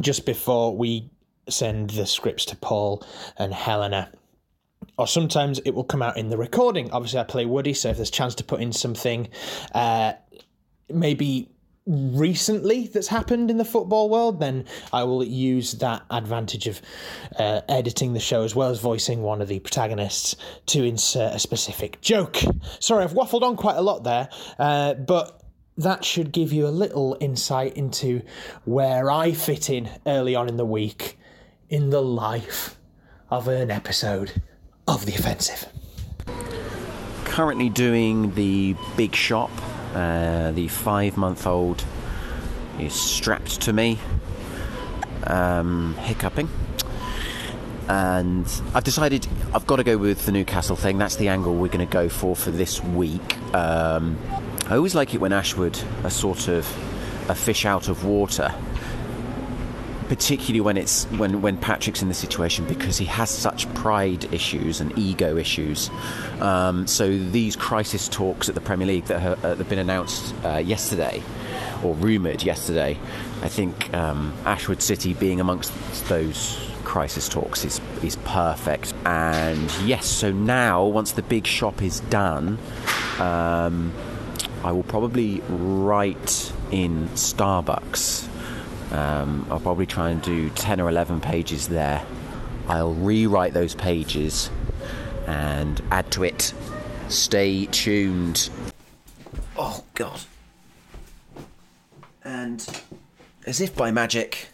just 0.00 0.26
before 0.26 0.76
we 0.76 1.10
send 1.48 1.90
the 1.90 2.06
scripts 2.06 2.44
to 2.46 2.56
Paul 2.56 3.06
and 3.36 3.52
Helena 3.52 4.10
or 4.98 5.06
sometimes 5.06 5.58
it 5.60 5.70
will 5.70 5.84
come 5.84 6.02
out 6.02 6.16
in 6.16 6.28
the 6.28 6.36
recording. 6.36 6.90
Obviously, 6.90 7.18
I 7.18 7.24
play 7.24 7.46
Woody, 7.46 7.74
so 7.74 7.90
if 7.90 7.96
there's 7.96 8.10
chance 8.10 8.34
to 8.36 8.44
put 8.44 8.60
in 8.60 8.72
something, 8.72 9.28
uh, 9.74 10.14
maybe 10.88 11.50
recently 11.86 12.86
that's 12.86 13.08
happened 13.08 13.50
in 13.50 13.58
the 13.58 13.64
football 13.64 14.08
world, 14.08 14.40
then 14.40 14.64
I 14.92 15.04
will 15.04 15.22
use 15.22 15.72
that 15.72 16.02
advantage 16.10 16.66
of 16.66 16.80
uh, 17.38 17.60
editing 17.68 18.14
the 18.14 18.20
show 18.20 18.42
as 18.42 18.54
well 18.54 18.70
as 18.70 18.80
voicing 18.80 19.22
one 19.22 19.42
of 19.42 19.48
the 19.48 19.60
protagonists 19.60 20.36
to 20.66 20.84
insert 20.84 21.34
a 21.34 21.38
specific 21.38 22.00
joke. 22.00 22.38
Sorry, 22.80 23.04
I've 23.04 23.12
waffled 23.12 23.42
on 23.42 23.56
quite 23.56 23.76
a 23.76 23.82
lot 23.82 24.04
there, 24.04 24.28
uh, 24.58 24.94
but 24.94 25.42
that 25.76 26.04
should 26.04 26.32
give 26.32 26.52
you 26.52 26.66
a 26.66 26.68
little 26.68 27.16
insight 27.20 27.76
into 27.76 28.22
where 28.64 29.10
I 29.10 29.32
fit 29.32 29.68
in 29.68 29.90
early 30.06 30.34
on 30.34 30.48
in 30.48 30.56
the 30.56 30.64
week 30.64 31.18
in 31.68 31.90
the 31.90 32.02
life 32.02 32.78
of 33.30 33.48
an 33.48 33.70
episode 33.70 34.40
of 34.86 35.04
The 35.06 35.14
Offensive. 35.14 35.66
Currently 37.24 37.68
doing 37.70 38.34
the 38.34 38.76
big 38.96 39.14
shop. 39.14 39.50
Uh, 39.94 40.50
the 40.52 40.68
five 40.68 41.16
month 41.16 41.46
old 41.46 41.84
is 42.80 42.92
strapped 42.92 43.60
to 43.62 43.72
me, 43.72 43.98
um, 45.26 45.94
hiccuping. 46.00 46.48
And 47.88 48.46
I've 48.74 48.84
decided 48.84 49.26
I've 49.54 49.66
got 49.66 49.76
to 49.76 49.84
go 49.84 49.98
with 49.98 50.26
the 50.26 50.32
Newcastle 50.32 50.76
thing. 50.76 50.98
That's 50.98 51.16
the 51.16 51.28
angle 51.28 51.54
we're 51.54 51.68
going 51.68 51.86
to 51.86 51.92
go 51.92 52.08
for 52.08 52.34
for 52.34 52.50
this 52.50 52.82
week. 52.82 53.38
Um, 53.54 54.18
I 54.66 54.76
always 54.76 54.94
like 54.94 55.14
it 55.14 55.20
when 55.20 55.32
Ashwood 55.32 55.78
are 56.02 56.10
sort 56.10 56.48
of 56.48 56.66
a 57.28 57.34
fish 57.34 57.64
out 57.64 57.88
of 57.88 58.04
water, 58.04 58.54
particularly 60.08 60.60
when 60.60 60.76
it's 60.76 61.04
when 61.06 61.42
when 61.42 61.56
Patrick's 61.56 62.02
in 62.02 62.08
the 62.08 62.14
situation 62.14 62.64
because 62.66 62.98
he 62.98 63.06
has 63.06 63.30
such 63.30 63.72
pride 63.74 64.32
issues 64.32 64.80
and 64.80 64.96
ego 64.98 65.36
issues. 65.36 65.90
Um, 66.40 66.86
so 66.86 67.16
these 67.18 67.56
crisis 67.56 68.08
talks 68.08 68.48
at 68.48 68.54
the 68.54 68.60
Premier 68.60 68.86
League 68.86 69.04
that 69.06 69.20
have, 69.20 69.44
uh, 69.44 69.54
have 69.56 69.68
been 69.68 69.78
announced 69.78 70.34
uh, 70.44 70.56
yesterday 70.58 71.22
or 71.82 71.94
rumoured 71.94 72.42
yesterday, 72.42 72.98
I 73.42 73.48
think 73.48 73.92
um, 73.94 74.32
Ashwood 74.44 74.82
City 74.82 75.14
being 75.14 75.40
amongst 75.40 75.72
those 76.08 76.58
crisis 76.84 77.28
talks 77.28 77.64
is 77.64 77.80
is 78.02 78.16
perfect. 78.24 78.94
And 79.04 79.70
yes, 79.84 80.06
so 80.06 80.32
now 80.32 80.84
once 80.84 81.12
the 81.12 81.22
big 81.22 81.46
shop 81.46 81.82
is 81.82 82.00
done. 82.00 82.58
Um, 83.18 83.92
I 84.62 84.72
will 84.72 84.82
probably 84.82 85.42
write 85.48 86.52
in 86.70 87.08
Starbucks. 87.10 88.28
Um, 88.94 89.44
I'll 89.50 89.58
probably 89.58 89.86
try 89.86 90.10
and 90.10 90.22
do 90.22 90.50
10 90.50 90.80
or 90.80 90.88
11 90.88 91.20
pages 91.20 91.66
there. 91.66 92.00
I'll 92.68 92.94
rewrite 92.94 93.52
those 93.52 93.74
pages 93.74 94.50
and 95.26 95.82
add 95.90 96.12
to 96.12 96.22
it. 96.22 96.54
Stay 97.08 97.66
tuned. 97.66 98.50
Oh, 99.58 99.82
God. 99.94 100.20
And 102.22 102.64
as 103.44 103.60
if 103.60 103.74
by 103.74 103.90
magic, 103.90 104.46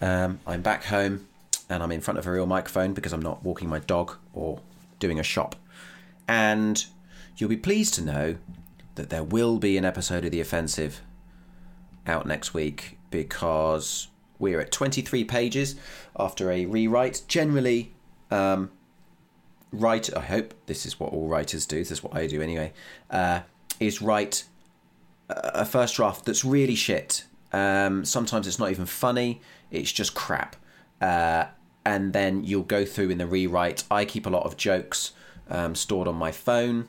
um, 0.00 0.40
I'm 0.46 0.62
back 0.62 0.84
home 0.84 1.28
and 1.68 1.82
I'm 1.82 1.92
in 1.92 2.00
front 2.00 2.16
of 2.16 2.26
a 2.26 2.30
real 2.32 2.46
microphone 2.46 2.94
because 2.94 3.12
I'm 3.12 3.20
not 3.20 3.44
walking 3.44 3.68
my 3.68 3.80
dog 3.80 4.16
or 4.32 4.60
doing 4.98 5.20
a 5.20 5.22
shop. 5.22 5.56
And 6.26 6.82
you'll 7.36 7.50
be 7.50 7.58
pleased 7.58 7.92
to 7.94 8.02
know 8.02 8.36
that 8.94 9.10
there 9.10 9.22
will 9.22 9.58
be 9.58 9.76
an 9.76 9.84
episode 9.84 10.24
of 10.24 10.30
The 10.30 10.40
Offensive 10.40 11.02
out 12.06 12.24
next 12.24 12.54
week 12.54 12.96
because 13.10 14.08
we're 14.38 14.60
at 14.60 14.72
23 14.72 15.24
pages 15.24 15.76
after 16.18 16.50
a 16.50 16.66
rewrite. 16.66 17.22
Generally, 17.28 17.92
um, 18.30 18.70
write, 19.72 20.14
I 20.16 20.20
hope 20.20 20.54
this 20.66 20.86
is 20.86 20.98
what 20.98 21.12
all 21.12 21.28
writers 21.28 21.66
do, 21.66 21.78
this 21.78 21.90
is 21.90 22.02
what 22.02 22.14
I 22.14 22.26
do 22.26 22.40
anyway, 22.40 22.72
uh, 23.10 23.40
is 23.78 24.00
write 24.02 24.44
a 25.28 25.64
first 25.64 25.96
draft 25.96 26.24
that's 26.24 26.44
really 26.44 26.74
shit. 26.74 27.24
Um, 27.52 28.04
sometimes 28.04 28.46
it's 28.46 28.58
not 28.58 28.70
even 28.70 28.86
funny, 28.86 29.40
it's 29.70 29.92
just 29.92 30.14
crap. 30.14 30.56
Uh, 31.00 31.46
and 31.84 32.12
then 32.12 32.44
you'll 32.44 32.62
go 32.62 32.84
through 32.84 33.10
in 33.10 33.18
the 33.18 33.26
rewrite. 33.26 33.84
I 33.90 34.04
keep 34.04 34.26
a 34.26 34.30
lot 34.30 34.44
of 34.44 34.56
jokes 34.56 35.12
um, 35.48 35.74
stored 35.74 36.06
on 36.06 36.16
my 36.16 36.30
phone 36.30 36.88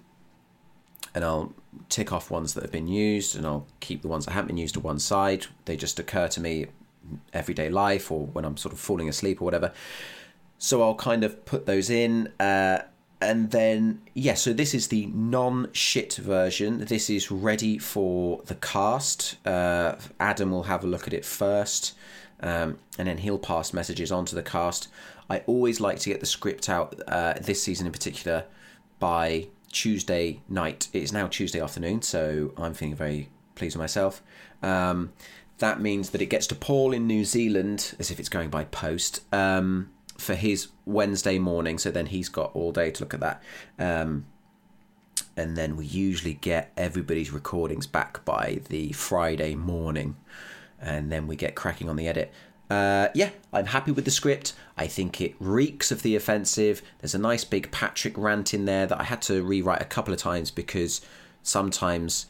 and 1.14 1.24
I'll 1.24 1.54
tick 1.90 2.12
off 2.12 2.30
ones 2.32 2.54
that 2.54 2.64
have 2.64 2.72
been 2.72 2.88
used 2.88 3.36
and 3.36 3.46
I'll 3.46 3.68
keep 3.80 4.02
the 4.02 4.08
ones 4.08 4.26
that 4.26 4.32
haven't 4.32 4.48
been 4.48 4.58
used 4.58 4.74
to 4.76 4.80
one 4.80 5.00
side. 5.00 5.48
They 5.66 5.76
just 5.76 6.00
occur 6.00 6.28
to 6.30 6.42
me 6.42 6.68
everyday 7.34 7.70
life 7.70 8.12
or 8.12 8.26
when 8.28 8.46
I'm 8.46 8.58
sort 8.58 8.74
of 8.74 8.80
falling 8.80 9.10
asleep 9.10 9.42
or 9.42 9.46
whatever. 9.46 9.72
So 10.58 10.82
I'll 10.82 10.96
kind 10.96 11.24
of 11.24 11.46
put 11.46 11.66
those 11.66 11.90
in. 11.90 12.28
Uh, 12.40 12.84
and 13.22 13.52
then, 13.52 14.02
yeah, 14.16 14.34
so 14.34 14.52
this 14.52 14.74
is 14.74 14.88
the 14.88 15.06
non 15.08 15.70
shit 15.74 16.16
version. 16.16 16.86
This 16.86 17.10
is 17.10 17.30
ready 17.30 17.78
for 17.78 18.42
the 18.46 18.56
cast. 18.56 19.38
Uh, 19.46 19.96
Adam 20.20 20.52
will 20.52 20.64
have 20.64 20.84
a 20.84 20.88
look 20.88 21.08
at 21.08 21.14
it 21.14 21.24
first. 21.24 21.96
Um, 22.42 22.80
and 22.98 23.08
then 23.08 23.20
he'll 23.20 23.38
pass 23.38 23.74
messages 23.74 24.12
on 24.12 24.26
to 24.26 24.36
the 24.36 24.42
cast. 24.42 24.88
I 25.30 25.40
always 25.46 25.80
like 25.80 26.00
to 26.00 26.10
get 26.10 26.20
the 26.20 26.26
script 26.26 26.68
out 26.68 27.00
uh, 27.08 27.36
this 27.40 27.62
season 27.62 27.86
in 27.86 27.92
particular 27.92 28.46
by 29.00 29.48
Tuesday 29.72 30.42
night. 30.48 30.88
It 30.94 31.04
is 31.04 31.14
now 31.14 31.28
Tuesday 31.28 31.60
afternoon, 31.60 32.02
so 32.02 32.54
I'm 32.58 32.74
feeling 32.74 32.96
very 32.96 33.30
pleased 33.56 33.76
with 33.76 33.82
myself. 33.82 34.22
Um, 34.62 35.14
that 35.60 35.80
means 35.80 36.10
that 36.10 36.22
it 36.22 36.28
gets 36.28 36.48
to 36.48 36.56
Paul 36.56 36.92
in 36.92 37.08
New 37.08 37.24
Zealand, 37.24 37.96
as 38.00 38.12
if 38.12 38.20
it's 38.20 38.30
going 38.30 38.50
by 38.50 38.66
post, 38.66 39.22
um, 39.34 39.92
for 40.18 40.36
his 40.36 40.70
Wednesday 40.86 41.40
morning. 41.40 41.78
So 41.78 41.92
then 41.92 42.08
he's 42.08 42.30
got 42.30 42.56
all 42.56 42.72
day 42.72 42.92
to 42.92 43.04
look 43.04 43.14
at 43.14 43.20
that. 43.20 43.44
Um, 43.80 44.26
and 45.38 45.56
then 45.56 45.78
we 45.78 45.86
usually 45.86 46.34
get 46.34 46.72
everybody's 46.76 47.32
recordings 47.32 47.88
back 47.88 48.26
by 48.26 48.62
the 48.70 48.92
Friday 48.92 49.56
morning. 49.56 50.18
And 50.80 51.12
then 51.12 51.28
we 51.28 51.36
get 51.36 51.56
cracking 51.56 51.90
on 51.90 51.96
the 51.96 52.08
edit. 52.08 52.34
Uh, 52.72 53.10
yeah, 53.14 53.32
I'm 53.52 53.66
happy 53.66 53.92
with 53.92 54.06
the 54.06 54.12
script. 54.12 54.54
I 54.78 54.88
think 54.88 55.20
it 55.20 55.36
reeks 55.42 55.92
of 55.92 56.04
the 56.04 56.16
offensive. 56.16 56.82
There's 57.00 57.14
a 57.14 57.20
nice 57.20 57.44
big 57.44 57.70
Patrick 57.70 58.18
rant 58.18 58.54
in 58.54 58.64
there 58.64 58.88
that 58.88 58.98
I 58.98 59.04
had 59.04 59.22
to 59.24 59.44
rewrite 59.44 59.82
a 59.82 59.86
couple 59.86 60.14
of 60.14 60.22
times 60.22 60.52
because 60.52 61.02
sometimes 61.44 62.28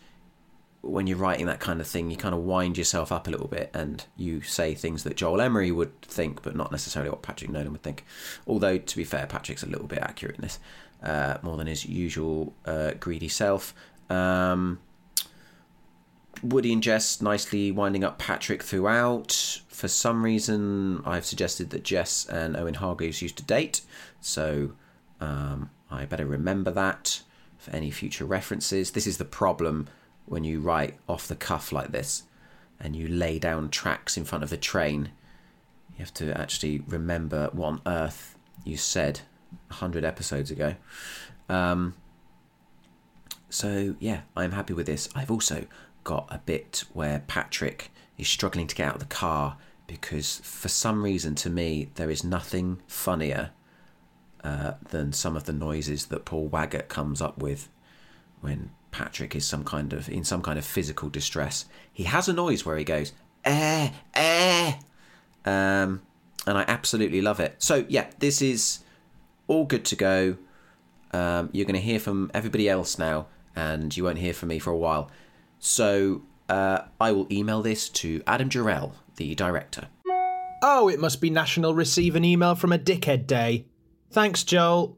when 0.82 1.06
you're 1.06 1.20
writing 1.20 1.46
that 1.46 1.60
kind 1.60 1.80
of 1.80 1.86
thing, 1.86 2.10
you 2.10 2.18
kind 2.18 2.34
of 2.34 2.42
wind 2.42 2.76
yourself 2.76 3.12
up 3.12 3.28
a 3.28 3.30
little 3.30 3.50
bit 3.50 3.70
and 3.76 4.04
you 4.18 4.42
say 4.42 4.74
things 4.74 5.04
that 5.04 5.16
Joel 5.16 5.42
Emery 5.42 5.72
would 5.72 6.02
think, 6.02 6.42
but 6.42 6.56
not 6.56 6.72
necessarily 6.72 7.12
what 7.12 7.22
Patrick 7.22 7.52
Nolan 7.52 7.74
would 7.74 7.84
think. 7.84 8.04
Although, 8.48 8.80
to 8.80 8.98
be 8.98 9.04
fair, 9.04 9.28
Patrick's 9.28 9.62
a 9.62 9.68
little 9.68 9.86
bit 9.86 10.00
accurate 10.00 10.38
in 10.38 10.42
this, 10.42 10.58
uh, 11.04 11.38
more 11.44 11.56
than 11.56 11.68
his 11.68 11.86
usual 11.86 12.56
uh, 12.66 12.94
greedy 13.00 13.30
self. 13.30 13.76
Um, 14.10 14.80
Woody 16.44 16.74
and 16.74 16.84
Jess 16.84 17.22
nicely 17.22 17.72
winding 17.72 18.04
up 18.04 18.18
Patrick 18.18 18.64
throughout. 18.64 19.62
For 19.68 19.88
some 19.88 20.24
reason, 20.24 21.02
I've 21.06 21.26
suggested 21.26 21.70
that 21.72 21.84
Jess 21.84 22.26
and 22.26 22.56
Owen 22.56 22.76
Hargreaves 22.76 23.22
used 23.22 23.38
to 23.38 23.44
date, 23.44 23.82
so 24.20 24.74
um, 25.20 25.70
I 25.90 26.06
better 26.06 26.26
remember 26.26 26.72
that 26.72 27.22
for 27.58 27.72
any 27.72 27.92
future 27.92 28.26
references. 28.26 28.92
This 28.92 29.08
is 29.08 29.18
the 29.18 29.26
problem 29.26 29.88
when 30.26 30.44
you 30.44 30.60
write 30.60 30.98
off 31.08 31.28
the 31.28 31.36
cuff 31.36 31.72
like 31.72 31.92
this 31.92 32.24
and 32.80 32.96
you 32.96 33.08
lay 33.08 33.38
down 33.38 33.70
tracks 33.70 34.18
in 34.18 34.26
front 34.26 34.44
of 34.44 34.50
the 34.50 34.58
train. 34.58 35.12
You 35.94 36.00
have 36.00 36.14
to 36.16 36.36
actually 36.40 36.80
remember 36.88 37.50
what 37.54 37.68
on 37.68 37.82
earth 37.86 38.38
you 38.66 38.78
said 38.78 39.22
a 39.70 39.76
hundred 39.76 40.04
episodes 40.04 40.50
ago. 40.50 40.76
Um, 41.50 41.96
so 43.50 43.96
yeah, 44.00 44.22
I'm 44.36 44.52
happy 44.52 44.74
with 44.74 44.88
this. 44.88 45.10
I've 45.14 45.30
also 45.30 45.66
got 46.04 46.28
a 46.30 46.40
bit 46.40 46.84
where 46.94 47.24
Patrick 47.28 47.92
is 48.18 48.28
struggling 48.28 48.68
to 48.68 48.76
get 48.76 48.88
out 48.88 48.96
of 48.96 49.00
the 49.00 49.06
car 49.06 49.58
because 49.88 50.40
for 50.44 50.70
some 50.70 51.04
reason 51.04 51.36
to 51.36 51.50
me 51.50 51.90
there 51.96 52.10
is 52.10 52.24
nothing 52.24 52.82
funnier 52.88 53.52
uh, 54.44 54.74
than 54.90 55.14
some 55.14 55.36
of 55.36 55.44
the 55.46 55.54
noises 55.54 56.08
that 56.08 56.26
Paul 56.26 56.48
Waggott 56.48 56.88
comes 56.88 57.22
up 57.22 57.38
with 57.38 57.70
when 58.40 58.72
Patrick 58.92 59.36
is 59.36 59.46
some 59.46 59.64
kind 59.64 59.94
of 59.94 60.10
in 60.10 60.24
some 60.24 60.42
kind 60.42 60.58
of 60.58 60.66
physical 60.66 61.10
distress. 61.10 61.66
He 61.92 62.04
has 62.04 62.28
a 62.28 62.34
noise 62.34 62.66
where 62.66 62.78
he 62.78 62.84
goes 62.84 63.14
eh 63.44 63.90
eh, 64.14 64.74
um, 65.46 66.02
and 66.46 66.58
I 66.58 66.66
absolutely 66.68 67.22
love 67.22 67.40
it. 67.40 67.56
So 67.60 67.86
yeah, 67.88 68.08
this 68.20 68.42
is 68.42 68.80
all 69.48 69.66
good 69.66 69.86
to 69.86 69.96
go. 69.96 70.38
Um, 71.12 71.50
you're 71.52 71.66
going 71.66 71.76
to 71.76 71.82
hear 71.82 72.00
from 72.00 72.32
everybody 72.34 72.70
else 72.70 72.98
now, 72.98 73.28
and 73.56 73.96
you 73.96 74.04
won't 74.04 74.20
hear 74.20 74.34
from 74.34 74.50
me 74.50 74.60
for 74.60 74.72
a 74.72 74.78
while. 74.78 75.12
So 75.62 76.24
uh, 76.50 76.82
I 77.00 77.14
will 77.14 77.28
email 77.32 77.62
this 77.62 77.88
to 77.90 78.22
Adam 78.28 78.50
Jarrell, 78.50 78.94
the 79.16 79.34
director. 79.36 79.88
Oh, 80.64 80.90
it 80.90 81.00
must 81.00 81.22
be 81.22 81.30
National 81.30 81.74
Receive 81.74 82.16
an 82.16 82.26
Email 82.26 82.56
from 82.56 82.74
a 82.74 82.78
Dickhead 82.78 83.26
Day. 83.26 83.66
Thanks, 84.12 84.44
Joel. 84.44 84.98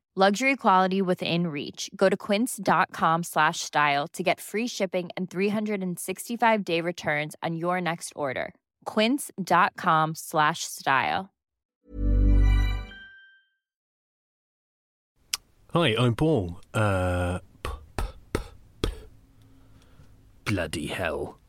Luxury 0.13 0.57
quality 0.57 1.01
within 1.01 1.47
reach. 1.47 1.89
Go 1.95 2.09
to 2.09 2.17
quince.com 2.17 3.23
slash 3.23 3.61
style 3.61 4.09
to 4.09 4.21
get 4.21 4.41
free 4.41 4.67
shipping 4.67 5.09
and 5.15 5.29
365 5.29 6.65
day 6.65 6.81
returns 6.81 7.33
on 7.41 7.55
your 7.55 7.79
next 7.79 8.11
order. 8.13 8.53
Quince.com 8.83 10.11
slash 10.13 10.65
style. 10.65 11.29
Hi, 15.73 15.95
I'm 15.97 16.13
Paul. 16.15 16.59
Uh, 16.73 17.39
p- 17.63 17.71
p- 17.95 18.05
p- 18.81 18.89
bloody 20.43 20.87
hell. 20.87 21.39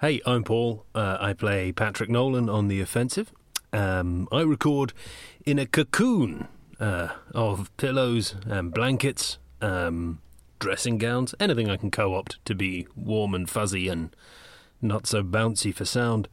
Hey, 0.00 0.20
I'm 0.26 0.42
Paul. 0.42 0.84
Uh, 0.96 1.16
I 1.20 1.32
play 1.32 1.70
Patrick 1.70 2.10
Nolan 2.10 2.48
on 2.48 2.66
The 2.66 2.80
Offensive. 2.80 3.32
Um, 3.72 4.26
I 4.32 4.40
record 4.40 4.92
in 5.46 5.60
a 5.60 5.66
cocoon 5.66 6.48
uh, 6.80 7.08
of 7.34 7.74
pillows 7.76 8.34
and 8.46 8.72
blankets, 8.72 9.38
um, 9.60 10.20
dressing 10.58 10.98
gowns, 10.98 11.34
anything 11.40 11.70
I 11.70 11.76
can 11.76 11.90
co 11.90 12.14
opt 12.14 12.44
to 12.44 12.54
be 12.54 12.86
warm 12.96 13.34
and 13.34 13.48
fuzzy 13.48 13.88
and 13.88 14.14
not 14.80 15.06
so 15.06 15.22
bouncy 15.22 15.74
for 15.74 15.84
sound, 15.84 16.28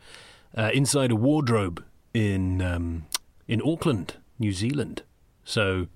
uh, 0.57 0.71
inside 0.73 1.11
a 1.11 1.15
wardrobe 1.15 1.83
in 2.13 2.61
um, 2.61 3.05
in 3.47 3.61
Auckland, 3.61 4.15
New 4.39 4.51
Zealand. 4.51 5.03
So, 5.43 5.87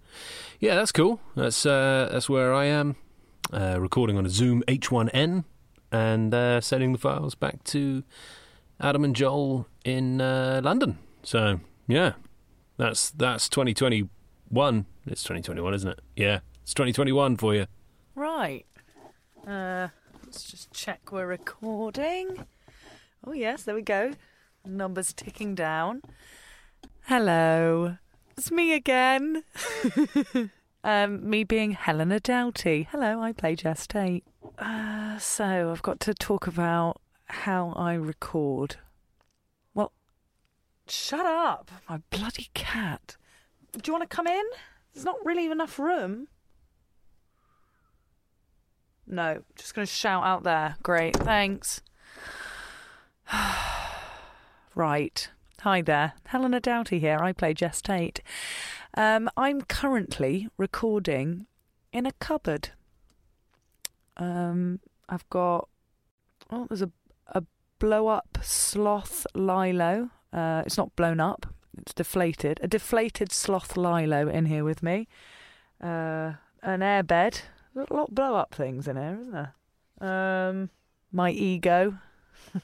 yeah, 0.59 0.75
that's 0.75 0.91
cool. 0.91 1.19
That's 1.35 1.65
uh, 1.65 2.09
that's 2.11 2.29
where 2.29 2.53
I 2.53 2.65
am, 2.65 2.95
uh, 3.51 3.77
recording 3.79 4.17
on 4.17 4.25
a 4.25 4.29
Zoom 4.29 4.63
H1n 4.67 5.43
and 5.91 6.33
uh, 6.33 6.61
sending 6.61 6.91
the 6.91 6.99
files 6.99 7.35
back 7.35 7.63
to 7.65 8.03
Adam 8.79 9.03
and 9.03 9.15
Joel 9.15 9.67
in 9.83 10.21
uh, 10.21 10.61
London. 10.63 10.99
So, 11.23 11.59
yeah, 11.87 12.13
that's 12.77 13.09
that's 13.09 13.49
2021. 14.49 14.85
It's 15.05 15.23
2021, 15.23 15.73
isn't 15.75 15.89
it? 15.91 15.99
Yeah, 16.15 16.39
it's 16.63 16.73
2021 16.73 17.37
for 17.37 17.53
you. 17.53 17.67
Right. 18.15 18.65
Uh, 19.47 19.89
let's 20.25 20.43
just 20.43 20.71
check 20.71 21.11
we're 21.11 21.27
recording. 21.27 22.45
Oh, 23.25 23.33
yes, 23.33 23.63
there 23.63 23.75
we 23.75 23.83
go. 23.83 24.13
Numbers 24.65 25.13
ticking 25.13 25.53
down. 25.53 26.01
Hello. 27.01 27.97
It's 28.37 28.51
me 28.51 28.73
again. 28.73 29.43
um, 30.83 31.29
me 31.29 31.43
being 31.43 31.71
Helena 31.71 32.19
Doughty. 32.19 32.87
Hello, 32.91 33.21
I 33.21 33.33
play 33.33 33.55
Jess 33.55 33.85
Tate. 33.85 34.23
Uh, 34.57 35.19
so, 35.19 35.71
I've 35.71 35.83
got 35.83 35.99
to 36.01 36.13
talk 36.15 36.47
about 36.47 37.01
how 37.25 37.73
I 37.75 37.93
record. 37.93 38.77
Well, 39.75 39.91
shut 40.87 41.25
up, 41.25 41.69
my 41.87 42.01
bloody 42.09 42.49
cat. 42.55 43.15
Do 43.73 43.81
you 43.85 43.93
want 43.93 44.09
to 44.09 44.15
come 44.15 44.27
in? 44.27 44.43
There's 44.93 45.05
not 45.05 45.23
really 45.23 45.45
enough 45.45 45.79
room. 45.79 46.27
No, 49.05 49.41
just 49.55 49.73
going 49.73 49.87
to 49.87 49.91
shout 49.91 50.23
out 50.23 50.43
there. 50.43 50.75
Great, 50.83 51.15
thanks. 51.15 51.81
right. 54.75 55.29
Hi 55.61 55.81
there. 55.81 56.13
Helena 56.27 56.61
Doughty 56.61 56.99
here. 56.99 57.19
I 57.21 57.33
play 57.33 57.53
Jess 57.53 57.81
Tate. 57.81 58.21
Um, 58.95 59.29
I'm 59.35 59.61
currently 59.63 60.47
recording 60.57 61.47
in 61.91 62.05
a 62.05 62.13
cupboard. 62.13 62.69
Um, 64.15 64.79
I've 65.09 65.29
got. 65.29 65.67
Oh, 66.49 66.65
there's 66.69 66.81
a, 66.81 66.91
a 67.27 67.43
blow 67.77 68.07
up 68.07 68.37
sloth 68.41 69.27
Lilo. 69.33 70.11
Uh, 70.31 70.63
it's 70.65 70.77
not 70.77 70.95
blown 70.95 71.19
up, 71.19 71.45
it's 71.77 71.93
deflated. 71.93 72.59
A 72.61 72.67
deflated 72.67 73.31
sloth 73.31 73.77
Lilo 73.77 74.27
in 74.27 74.45
here 74.45 74.63
with 74.63 74.83
me. 74.83 75.07
Uh, 75.81 76.33
an 76.61 76.81
airbed. 76.81 77.41
A 77.75 77.93
lot 77.93 78.09
of 78.09 78.15
blow 78.15 78.35
up 78.35 78.53
things 78.53 78.87
in 78.87 78.97
here, 78.97 79.17
isn't 79.21 79.31
there? 79.31 79.53
Um, 80.01 80.69
my 81.11 81.31
ego. 81.31 81.97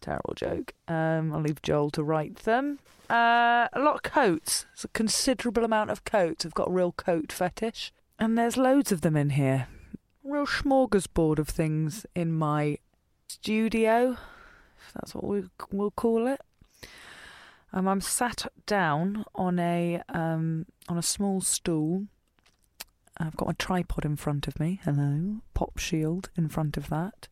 Terrible 0.00 0.34
joke. 0.34 0.74
Um, 0.88 1.32
I'll 1.32 1.40
leave 1.40 1.62
Joel 1.62 1.90
to 1.90 2.02
write 2.02 2.36
them. 2.40 2.78
Uh, 3.08 3.68
a 3.72 3.78
lot 3.78 3.96
of 3.96 4.02
coats. 4.02 4.66
It's 4.72 4.84
a 4.84 4.88
considerable 4.88 5.64
amount 5.64 5.90
of 5.90 6.04
coats. 6.04 6.46
I've 6.46 6.54
got 6.54 6.68
a 6.68 6.72
real 6.72 6.92
coat 6.92 7.30
fetish. 7.30 7.92
And 8.18 8.38
there's 8.38 8.56
loads 8.56 8.90
of 8.90 9.02
them 9.02 9.16
in 9.16 9.30
here. 9.30 9.68
Real 10.24 10.46
smorgasbord 10.46 11.38
of 11.38 11.48
things 11.48 12.06
in 12.14 12.32
my 12.32 12.78
studio, 13.26 14.12
if 14.12 14.92
that's 14.94 15.14
what 15.14 15.24
we, 15.24 15.44
we'll 15.70 15.90
call 15.90 16.26
it. 16.26 16.40
Um, 17.72 17.88
I'm 17.88 18.00
sat 18.00 18.46
down 18.66 19.24
on 19.34 19.58
a 19.58 20.02
um, 20.10 20.66
on 20.88 20.98
a 20.98 21.02
small 21.02 21.40
stool. 21.40 22.06
I've 23.16 23.36
got 23.36 23.48
my 23.48 23.54
tripod 23.54 24.04
in 24.04 24.16
front 24.16 24.46
of 24.46 24.60
me. 24.60 24.80
Hello, 24.84 25.36
pop 25.54 25.78
shield 25.78 26.30
in 26.36 26.48
front 26.48 26.76
of 26.76 26.88
that. 26.88 27.28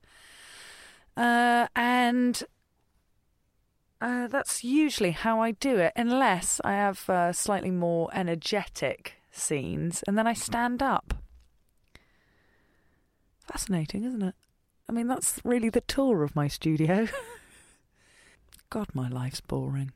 Uh, 1.16 1.66
and 1.74 2.42
uh, 4.00 4.29
that's 4.29 4.64
usually 4.64 5.11
how 5.11 5.40
I 5.40 5.50
do 5.50 5.76
it, 5.76 5.92
unless 5.96 6.61
I 6.64 6.72
have 6.72 7.09
uh, 7.11 7.33
slightly 7.33 7.70
more 7.70 8.09
energetic 8.14 9.14
scenes, 9.31 10.03
and 10.07 10.16
then 10.16 10.26
I 10.26 10.33
stand 10.33 10.83
up. 10.83 11.14
Fascinating, 13.46 14.05
isn't 14.05 14.22
it? 14.22 14.35
I 14.88 14.92
mean, 14.92 15.07
that's 15.07 15.40
really 15.44 15.68
the 15.68 15.83
tour 15.83 16.22
of 16.22 16.35
my 16.35 16.48
studio. 16.48 17.09
God, 18.70 18.88
my 18.94 19.09
life's 19.09 19.40
boring. 19.40 19.92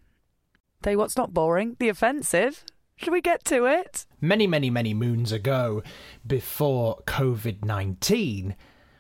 Tell 0.85 0.93
you 0.93 0.99
what's 0.99 1.17
not 1.17 1.33
boring 1.33 1.77
the 1.79 1.89
offensive. 1.89 2.63
Should 2.97 3.15
we 3.15 3.23
get 3.23 3.43
to 3.47 3.65
it? 3.65 4.05
Many, 4.21 4.47
many, 4.47 4.69
many 4.69 4.93
moons 4.93 5.33
ago, 5.33 5.83
before 6.27 6.99
COVID 7.07 7.65
19, 7.65 8.55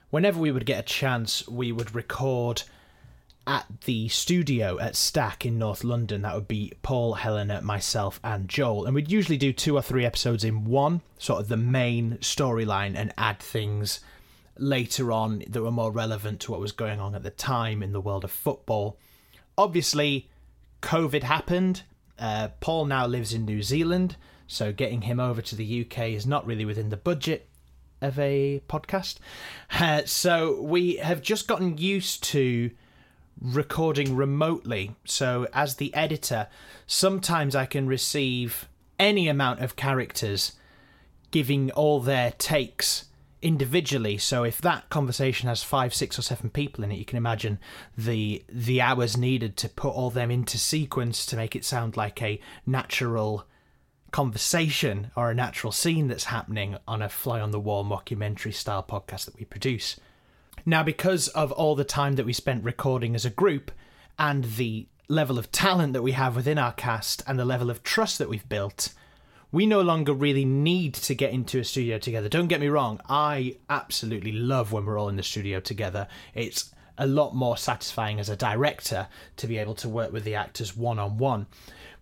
whenever 0.09 0.41
we 0.41 0.51
would 0.51 0.65
get 0.65 0.81
a 0.81 0.83
chance, 0.83 1.47
we 1.47 1.73
would 1.73 1.95
record 1.95 2.63
at 3.47 3.67
the 3.85 4.09
studio 4.09 4.79
at 4.79 4.97
Stack 4.97 5.45
in 5.45 5.59
North 5.59 5.85
London. 5.85 6.23
That 6.23 6.35
would 6.35 6.49
be 6.49 6.73
Paul, 6.81 7.13
Helena, 7.13 7.61
myself, 7.61 8.19
and 8.25 8.49
Joel. 8.49 8.87
And 8.87 8.95
we'd 8.95 9.13
usually 9.13 9.37
do 9.37 9.53
two 9.53 9.77
or 9.77 9.83
three 9.83 10.07
episodes 10.07 10.43
in 10.43 10.65
one, 10.65 11.03
sort 11.19 11.43
of 11.43 11.49
the 11.49 11.59
main 11.59 12.17
storyline, 12.23 12.97
and 12.97 13.13
add 13.19 13.41
things 13.41 14.01
later 14.57 15.13
on 15.13 15.45
that 15.51 15.61
were 15.61 15.71
more 15.71 15.93
relevant 15.93 16.41
to 16.41 16.51
what 16.51 16.61
was 16.61 16.73
going 16.73 16.99
on 16.99 17.15
at 17.15 17.25
the 17.25 17.29
time 17.29 17.83
in 17.83 17.93
the 17.93 18.01
world 18.01 18.25
of 18.25 18.31
football. 18.31 18.97
Obviously, 19.59 20.31
COVID 20.85 21.23
happened. 21.23 21.83
Uh, 22.19 22.49
Paul 22.61 22.85
now 22.85 23.07
lives 23.07 23.33
in 23.33 23.47
New 23.47 23.63
Zealand, 23.63 24.17
so 24.47 24.71
getting 24.71 25.03
him 25.03 25.19
over 25.19 25.41
to 25.41 25.57
the 25.57 25.81
UK 25.81 26.11
is 26.11 26.27
not 26.27 26.47
really 26.47 26.67
within 26.67 26.91
the 26.91 26.97
budget 26.97 27.49
of 28.03 28.19
a 28.19 28.63
podcast. 28.69 29.17
Uh, 29.81 30.03
so 30.05 30.61
we 30.61 30.97
have 30.97 31.23
just 31.23 31.49
gotten 31.49 31.79
used 31.79 32.23
to 32.25 32.71
recording 33.41 34.15
remotely. 34.15 34.95
So, 35.07 35.49
as 35.55 35.77
the 35.77 35.93
editor, 35.95 36.49
sometimes 36.87 37.57
I 37.57 37.65
can 37.65 37.87
receive 37.87 38.69
any 38.99 39.27
amount 39.27 39.61
of 39.61 39.77
characters 39.77 40.53
giving 41.31 41.71
all 41.73 41.99
their 41.99 42.33
takes 42.33 43.07
individually. 43.45 44.19
So, 44.19 44.43
if 44.43 44.61
that 44.63 44.89
conversation 44.91 45.49
has 45.49 45.63
five, 45.63 45.95
six, 45.95 46.19
or 46.19 46.23
seven 46.23 46.51
people 46.51 46.83
in 46.83 46.91
it, 46.91 46.99
you 46.99 47.05
can 47.05 47.19
imagine 47.19 47.61
the 47.97 48.43
the 48.49 48.81
hours 48.81 49.17
needed 49.17 49.57
to 49.59 49.69
put 49.69 49.95
all 49.95 50.11
them 50.11 50.31
into 50.31 50.59
sequence 50.59 51.25
to 51.27 51.37
make 51.37 51.55
it 51.55 51.65
sound 51.65 51.97
like 51.97 52.21
a 52.23 52.41
natural 52.67 53.47
conversation 54.11 55.11
or 55.17 55.31
a 55.31 55.35
natural 55.35 55.73
scene 55.73 56.09
that's 56.09 56.25
happening 56.25 56.77
on 56.89 57.03
a 57.03 57.09
fly 57.09 57.41
on 57.41 57.51
the 57.51 57.61
wall 57.61 57.85
mockumentary 57.85 58.55
style 58.55 58.83
podcast 58.83 59.27
that 59.27 59.39
we 59.39 59.45
produce. 59.45 60.01
Now, 60.65 60.83
because 60.83 61.29
of 61.29 61.53
all 61.53 61.75
the 61.75 61.85
time 61.85 62.15
that 62.15 62.25
we 62.25 62.33
spent 62.33 62.65
recording 62.65 63.15
as 63.15 63.25
a 63.25 63.31
group, 63.31 63.71
and 64.19 64.45
the 64.45 64.87
level 65.09 65.39
of 65.39 65.53
talent 65.53 65.93
that 65.93 66.03
we 66.03 66.13
have 66.13 66.37
within 66.37 66.59
our 66.59 66.73
cast 66.73 67.23
and 67.27 67.39
the 67.39 67.45
level 67.45 67.71
of 67.71 67.83
trust 67.83 68.19
that 68.19 68.29
we've 68.29 68.49
built, 68.49 68.95
we 69.55 69.67
no 69.67 69.81
longer 69.81 70.13
really 70.13 70.45
need 70.45 70.95
to 70.95 71.15
get 71.15 71.33
into 71.33 71.61
a 71.61 71.65
studio 71.65 71.97
together. 71.97 72.29
Don't 72.29 72.49
get 72.49 72.61
me 72.61 72.67
wrong, 72.67 73.01
I 73.09 73.57
absolutely 73.71 74.33
love 74.33 74.73
when 74.73 74.85
we're 74.85 74.99
all 74.99 75.09
in 75.09 75.15
the 75.15 75.23
studio 75.23 75.61
together. 75.61 76.09
It's 76.35 76.75
a 76.99 77.07
lot 77.07 77.37
more 77.37 77.57
satisfying 77.57 78.19
as 78.19 78.29
a 78.29 78.37
director 78.37 79.07
to 79.37 79.47
be 79.47 79.59
able 79.59 79.75
to 79.77 79.89
work 79.89 80.13
with 80.13 80.25
the 80.25 80.35
actors 80.35 80.77
one 80.77 80.99
on 80.99 81.19
one. 81.19 81.47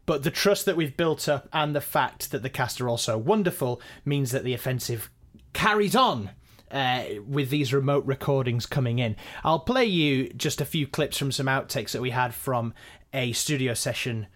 But 0.06 0.22
the 0.22 0.30
trust 0.30 0.64
that 0.64 0.78
we've 0.78 0.96
built 0.96 1.28
up 1.28 1.46
and 1.52 1.76
the 1.76 1.82
fact 1.82 2.30
that 2.30 2.42
the 2.42 2.48
cast 2.48 2.80
are 2.80 2.88
also 2.88 3.18
wonderful 3.18 3.82
means 4.02 4.30
that 4.30 4.44
the 4.44 4.54
offensive 4.54 5.10
carries 5.52 5.94
on 5.94 6.30
uh, 6.70 7.04
with 7.28 7.50
these 7.50 7.74
remote 7.74 8.06
recordings 8.06 8.64
coming 8.64 8.98
in. 8.98 9.14
I'll 9.44 9.60
play 9.60 9.84
you 9.84 10.30
just 10.30 10.62
a 10.62 10.64
few 10.64 10.86
clips 10.86 11.18
from 11.18 11.30
some 11.30 11.46
outtakes 11.46 11.90
that 11.90 12.00
we 12.00 12.10
had 12.10 12.34
from 12.34 12.72
a 13.12 13.32
studio 13.32 13.74
session, 13.74 14.26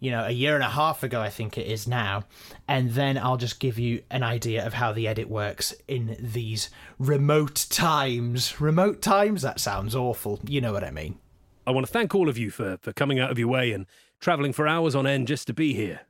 you 0.00 0.10
know, 0.10 0.24
a 0.24 0.30
year 0.30 0.54
and 0.54 0.62
a 0.62 0.68
half 0.68 1.02
ago, 1.02 1.20
I 1.20 1.30
think 1.30 1.58
it 1.58 1.66
is 1.66 1.88
now. 1.88 2.24
And 2.66 2.90
then 2.92 3.18
I'll 3.18 3.36
just 3.36 3.58
give 3.60 3.78
you 3.78 4.02
an 4.10 4.22
idea 4.22 4.64
of 4.66 4.74
how 4.74 4.92
the 4.92 5.08
edit 5.08 5.28
works 5.28 5.74
in 5.88 6.16
these 6.20 6.70
remote 6.98 7.66
times. 7.68 8.60
Remote 8.60 9.02
times? 9.02 9.42
That 9.42 9.58
sounds 9.60 9.94
awful. 9.96 10.40
You 10.46 10.60
know 10.60 10.72
what 10.72 10.84
I 10.84 10.90
mean. 10.90 11.18
I 11.66 11.70
want 11.72 11.86
to 11.86 11.92
thank 11.92 12.14
all 12.14 12.28
of 12.28 12.38
you 12.38 12.50
for, 12.50 12.78
for 12.80 12.92
coming 12.92 13.18
out 13.18 13.30
of 13.30 13.38
your 13.38 13.48
way 13.48 13.72
and 13.72 13.86
travelling 14.20 14.52
for 14.52 14.66
hours 14.68 14.94
on 14.94 15.06
end 15.06 15.28
just 15.28 15.46
to 15.48 15.52
be 15.52 15.74
here. 15.74 16.00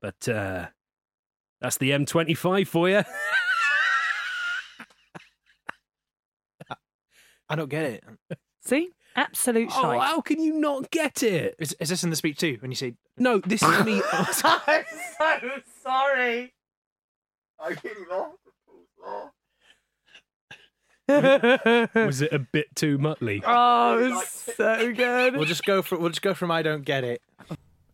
But 0.00 0.28
uh, 0.28 0.66
that's 1.60 1.78
the 1.78 1.90
M25 1.90 2.66
for 2.66 2.88
you. 2.88 3.02
I 7.48 7.54
don't 7.56 7.68
get 7.68 7.84
it. 7.84 8.04
See? 8.64 8.92
Absolute 9.14 9.70
oh, 9.76 9.98
how 9.98 10.20
can 10.20 10.40
you 10.40 10.54
not 10.58 10.90
get 10.90 11.22
it? 11.22 11.54
Is, 11.58 11.76
is 11.78 11.90
this 11.90 12.04
in 12.04 12.10
the 12.10 12.16
speech 12.16 12.38
too? 12.38 12.56
When 12.60 12.70
you 12.70 12.76
say 12.76 12.94
No, 13.18 13.38
this 13.38 13.62
is 13.62 13.84
me. 13.84 14.00
I'm 14.12 14.32
so 14.32 14.58
sorry. 15.82 16.52
I 17.60 17.74
getting 17.74 18.04
off 18.10 18.34
Was 22.04 22.22
it 22.22 22.32
a 22.32 22.38
bit 22.38 22.74
too 22.74 22.98
muttly? 22.98 23.42
Oh, 23.46 23.98
it 23.98 24.10
was 24.10 24.28
so 24.28 24.92
good. 24.92 25.34
We'll 25.36 25.44
just 25.44 25.64
go 25.64 25.82
for 25.82 25.98
we'll 25.98 26.10
just 26.10 26.22
go 26.22 26.34
from 26.34 26.50
I 26.50 26.62
don't 26.62 26.84
get 26.84 27.04
it. 27.04 27.22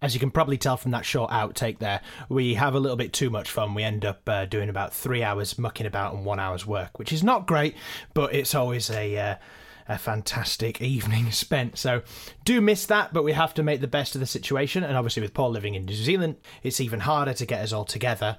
As 0.00 0.14
you 0.14 0.20
can 0.20 0.30
probably 0.30 0.56
tell 0.56 0.76
from 0.76 0.92
that 0.92 1.04
short 1.04 1.32
outtake 1.32 1.80
there, 1.80 2.00
we 2.28 2.54
have 2.54 2.76
a 2.76 2.80
little 2.80 2.96
bit 2.96 3.12
too 3.12 3.30
much 3.30 3.50
fun. 3.50 3.74
We 3.74 3.82
end 3.82 4.04
up 4.04 4.20
uh, 4.28 4.44
doing 4.44 4.68
about 4.68 4.94
three 4.94 5.24
hours 5.24 5.58
mucking 5.58 5.86
about 5.86 6.14
and 6.14 6.24
one 6.24 6.38
hour's 6.38 6.64
work, 6.64 7.00
which 7.00 7.12
is 7.12 7.24
not 7.24 7.48
great, 7.48 7.74
but 8.14 8.32
it's 8.32 8.54
always 8.54 8.90
a 8.90 9.16
uh, 9.16 9.34
a 9.88 9.98
fantastic 9.98 10.80
evening 10.80 11.30
spent. 11.32 11.78
So 11.78 12.02
do 12.44 12.60
miss 12.60 12.86
that, 12.86 13.12
but 13.12 13.24
we 13.24 13.32
have 13.32 13.54
to 13.54 13.62
make 13.62 13.80
the 13.80 13.86
best 13.86 14.14
of 14.14 14.20
the 14.20 14.26
situation. 14.26 14.84
And 14.84 14.96
obviously, 14.96 15.22
with 15.22 15.34
Paul 15.34 15.50
living 15.50 15.74
in 15.74 15.86
New 15.86 15.94
Zealand, 15.94 16.36
it's 16.62 16.80
even 16.80 17.00
harder 17.00 17.34
to 17.34 17.46
get 17.46 17.62
us 17.62 17.72
all 17.72 17.84
together. 17.84 18.38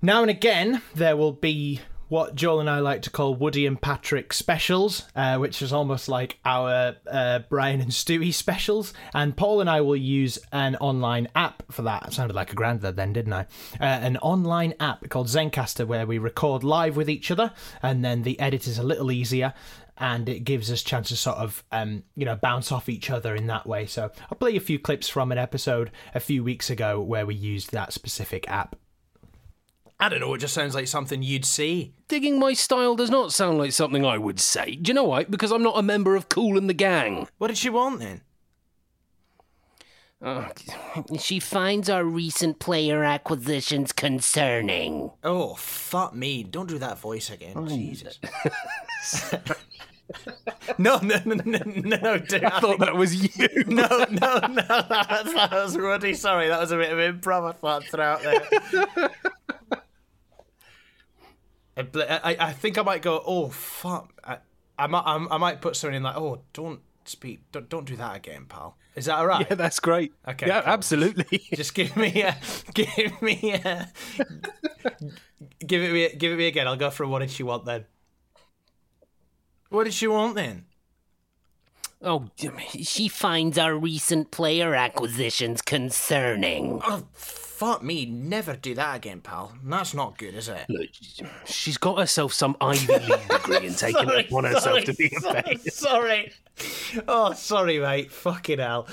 Now 0.00 0.22
and 0.22 0.30
again, 0.30 0.82
there 0.94 1.16
will 1.16 1.32
be 1.32 1.80
what 2.12 2.34
Joel 2.34 2.60
and 2.60 2.68
I 2.68 2.80
like 2.80 3.00
to 3.02 3.10
call 3.10 3.34
Woody 3.34 3.66
and 3.66 3.80
Patrick 3.80 4.34
specials, 4.34 5.08
uh, 5.16 5.38
which 5.38 5.62
is 5.62 5.72
almost 5.72 6.10
like 6.10 6.38
our 6.44 6.96
uh, 7.10 7.38
Brian 7.48 7.80
and 7.80 7.90
Stewie 7.90 8.34
specials. 8.34 8.92
And 9.14 9.34
Paul 9.34 9.62
and 9.62 9.70
I 9.70 9.80
will 9.80 9.96
use 9.96 10.38
an 10.52 10.76
online 10.76 11.28
app 11.34 11.62
for 11.72 11.80
that. 11.80 12.02
I 12.04 12.10
sounded 12.10 12.34
like 12.34 12.52
a 12.52 12.54
granddad 12.54 12.96
then, 12.96 13.14
didn't 13.14 13.32
I? 13.32 13.46
Uh, 13.80 13.84
an 13.84 14.18
online 14.18 14.74
app 14.78 15.08
called 15.08 15.28
Zencastr 15.28 15.86
where 15.86 16.06
we 16.06 16.18
record 16.18 16.62
live 16.62 16.96
with 16.96 17.08
each 17.08 17.30
other, 17.30 17.50
and 17.82 18.04
then 18.04 18.24
the 18.24 18.38
edit 18.38 18.66
is 18.66 18.76
a 18.76 18.82
little 18.82 19.10
easier. 19.10 19.54
And 20.02 20.28
it 20.28 20.40
gives 20.40 20.68
us 20.68 20.82
chance 20.82 21.10
to 21.10 21.16
sort 21.16 21.36
of, 21.38 21.62
um, 21.70 22.02
you 22.16 22.24
know, 22.24 22.34
bounce 22.34 22.72
off 22.72 22.88
each 22.88 23.08
other 23.08 23.36
in 23.36 23.46
that 23.46 23.68
way. 23.68 23.86
So 23.86 24.10
I'll 24.28 24.36
play 24.36 24.50
you 24.50 24.56
a 24.56 24.60
few 24.60 24.80
clips 24.80 25.08
from 25.08 25.30
an 25.30 25.38
episode 25.38 25.92
a 26.12 26.18
few 26.18 26.42
weeks 26.42 26.70
ago 26.70 27.00
where 27.00 27.24
we 27.24 27.36
used 27.36 27.70
that 27.70 27.92
specific 27.92 28.50
app. 28.50 28.74
I 30.00 30.08
don't 30.08 30.18
know. 30.18 30.34
It 30.34 30.38
just 30.38 30.54
sounds 30.54 30.74
like 30.74 30.88
something 30.88 31.22
you'd 31.22 31.44
see. 31.44 31.94
Digging 32.08 32.40
my 32.40 32.52
style 32.52 32.96
does 32.96 33.10
not 33.10 33.32
sound 33.32 33.58
like 33.58 33.70
something 33.70 34.04
I 34.04 34.18
would 34.18 34.40
say. 34.40 34.74
Do 34.74 34.90
you 34.90 34.94
know 34.94 35.04
why? 35.04 35.22
Because 35.22 35.52
I'm 35.52 35.62
not 35.62 35.78
a 35.78 35.82
member 35.82 36.16
of 36.16 36.28
Cool 36.28 36.58
and 36.58 36.68
the 36.68 36.74
Gang. 36.74 37.28
What 37.38 37.46
did 37.46 37.58
she 37.58 37.70
want 37.70 38.00
then? 38.00 38.22
Uh, 40.20 40.48
she 41.20 41.38
finds 41.38 41.88
our 41.88 42.02
recent 42.02 42.58
player 42.58 43.04
acquisitions 43.04 43.92
concerning. 43.92 45.12
Oh, 45.22 45.54
fuck 45.54 46.12
me. 46.12 46.42
Don't 46.42 46.68
do 46.68 46.78
that 46.78 46.98
voice 46.98 47.30
again. 47.30 47.68
Jesus. 47.68 48.18
no, 50.78 50.98
no, 50.98 51.20
no, 51.24 51.34
no, 51.34 51.58
no, 51.66 51.96
no, 51.98 52.18
dude. 52.18 52.44
I 52.44 52.60
thought 52.60 52.78
that 52.80 52.96
was 52.96 53.14
you. 53.14 53.48
No, 53.66 53.86
no, 53.88 54.06
no, 54.10 54.48
that 54.48 55.22
was, 55.24 55.34
that 55.34 55.52
was 55.52 55.78
Ruddy. 55.78 56.14
Sorry, 56.14 56.48
that 56.48 56.60
was 56.60 56.72
a 56.72 56.76
bit 56.76 56.92
of 56.92 56.98
improv 56.98 57.48
I 57.48 57.52
thought 57.52 57.84
throw 57.84 58.04
out 58.04 58.22
there. 58.22 59.10
I, 61.76 61.86
I, 62.22 62.36
I 62.48 62.52
think 62.52 62.78
I 62.78 62.82
might 62.82 63.02
go, 63.02 63.22
oh, 63.24 63.48
fuck. 63.48 64.12
I, 64.24 64.38
I, 64.78 64.86
might, 64.86 65.04
I, 65.06 65.26
I 65.30 65.38
might 65.38 65.60
put 65.60 65.76
something 65.76 65.96
in 65.96 66.02
like, 66.02 66.16
oh, 66.16 66.42
don't 66.52 66.80
speak, 67.04 67.50
don't, 67.52 67.68
don't 67.68 67.86
do 67.86 67.96
that 67.96 68.16
again, 68.16 68.46
pal. 68.48 68.76
Is 68.94 69.06
that 69.06 69.18
all 69.18 69.26
right? 69.26 69.46
Yeah, 69.48 69.56
that's 69.56 69.80
great. 69.80 70.12
Okay. 70.28 70.46
Yeah, 70.46 70.60
cool. 70.60 70.72
absolutely. 70.72 71.38
Just 71.54 71.74
give 71.74 71.96
me 71.96 72.22
a, 72.22 72.36
give 72.74 73.22
me 73.22 73.52
a, 73.54 73.90
give 75.66 75.82
it 75.82 75.92
me, 75.92 76.08
give 76.16 76.32
it 76.32 76.36
me 76.36 76.46
again. 76.46 76.68
I'll 76.68 76.76
go 76.76 76.90
for 76.90 77.06
what 77.06 77.20
did 77.20 77.30
she 77.30 77.42
want 77.42 77.64
then? 77.64 77.86
What 79.72 79.84
does 79.84 79.94
she 79.94 80.06
want 80.06 80.34
then? 80.34 80.66
Oh, 82.02 82.28
she 82.82 83.08
finds 83.08 83.56
our 83.56 83.74
recent 83.74 84.30
player 84.30 84.74
acquisitions 84.74 85.62
concerning. 85.62 86.78
Oh, 86.84 87.04
fuck 87.14 87.82
me. 87.82 88.04
Never 88.04 88.54
do 88.54 88.74
that 88.74 88.96
again, 88.96 89.22
pal. 89.22 89.54
That's 89.64 89.94
not 89.94 90.18
good, 90.18 90.34
is 90.34 90.50
it? 90.50 90.66
Look, 90.68 90.90
she's 91.46 91.78
got 91.78 91.98
herself 91.98 92.34
some 92.34 92.54
Ivy 92.60 92.98
League 92.98 93.28
degree 93.28 93.66
and 93.66 93.78
taken 93.78 94.10
it 94.10 94.26
upon 94.26 94.44
herself 94.44 94.84
to 94.84 94.94
be 94.94 95.06
a 95.06 95.20
sorry, 95.20 95.42
fake. 95.42 95.60
sorry. 95.72 96.32
Oh, 97.08 97.32
sorry, 97.32 97.78
mate. 97.78 98.12
Fucking 98.12 98.58
hell. 98.58 98.88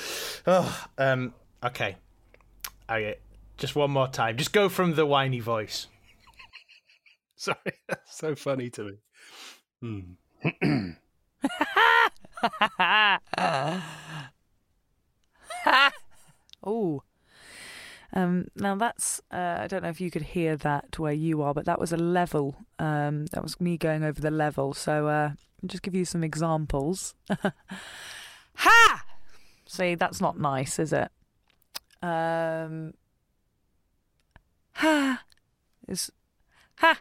Oh, 0.47 0.87
um, 0.97 1.33
okay. 1.61 1.97
Okay. 2.89 3.15
Just 3.57 3.75
one 3.75 3.91
more 3.91 4.07
time. 4.07 4.37
Just 4.37 4.53
go 4.53 4.69
from 4.69 4.95
the 4.95 5.05
whiny 5.05 5.41
voice. 5.41 5.87
Sorry, 7.35 7.57
that's 7.89 8.17
so 8.17 8.33
funny 8.35 8.69
to 8.69 8.83
me. 8.83 8.91
Hmm. 9.81 9.99
oh. 16.63 17.03
Um, 18.11 18.47
now 18.55 18.75
that's 18.75 19.21
uh, 19.31 19.57
I 19.59 19.67
don't 19.67 19.83
know 19.83 19.89
if 19.89 20.01
you 20.01 20.09
could 20.09 20.23
hear 20.23 20.57
that 20.57 20.97
where 20.97 21.13
you 21.13 21.43
are, 21.43 21.53
but 21.53 21.65
that 21.65 21.79
was 21.79 21.93
a 21.93 21.97
level. 21.97 22.55
Um, 22.79 23.27
that 23.27 23.43
was 23.43 23.61
me 23.61 23.77
going 23.77 24.03
over 24.03 24.19
the 24.19 24.31
level. 24.31 24.73
So 24.73 25.07
uh, 25.07 25.33
I'll 25.61 25.67
just 25.67 25.83
give 25.83 25.93
you 25.93 26.05
some 26.05 26.23
examples. 26.23 27.13
ha! 28.55 29.03
See, 29.67 29.95
that's 29.95 30.21
not 30.21 30.39
nice, 30.39 30.79
is 30.79 30.93
it? 30.93 31.11
Um, 32.01 32.93
ha 34.73 35.23
is 35.87 36.11
ha. 36.77 36.99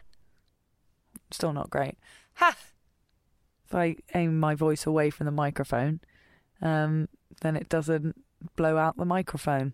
Still 1.31 1.53
not 1.53 1.69
great. 1.69 1.97
Ha. 2.35 2.55
If 3.69 3.75
I 3.75 3.97
aim 4.15 4.39
my 4.39 4.55
voice 4.55 4.87
away 4.87 5.11
from 5.11 5.25
the 5.25 5.31
microphone, 5.31 5.99
um, 6.59 7.07
then 7.41 7.55
it 7.55 7.69
doesn't 7.69 8.19
blow 8.55 8.77
out 8.77 8.97
the 8.97 9.05
microphone. 9.05 9.73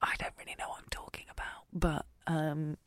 I 0.00 0.14
don't 0.18 0.32
really 0.38 0.56
know 0.58 0.68
what 0.68 0.78
I'm 0.78 0.88
talking 0.90 1.26
about, 1.30 1.66
but 1.74 2.06
um, 2.26 2.78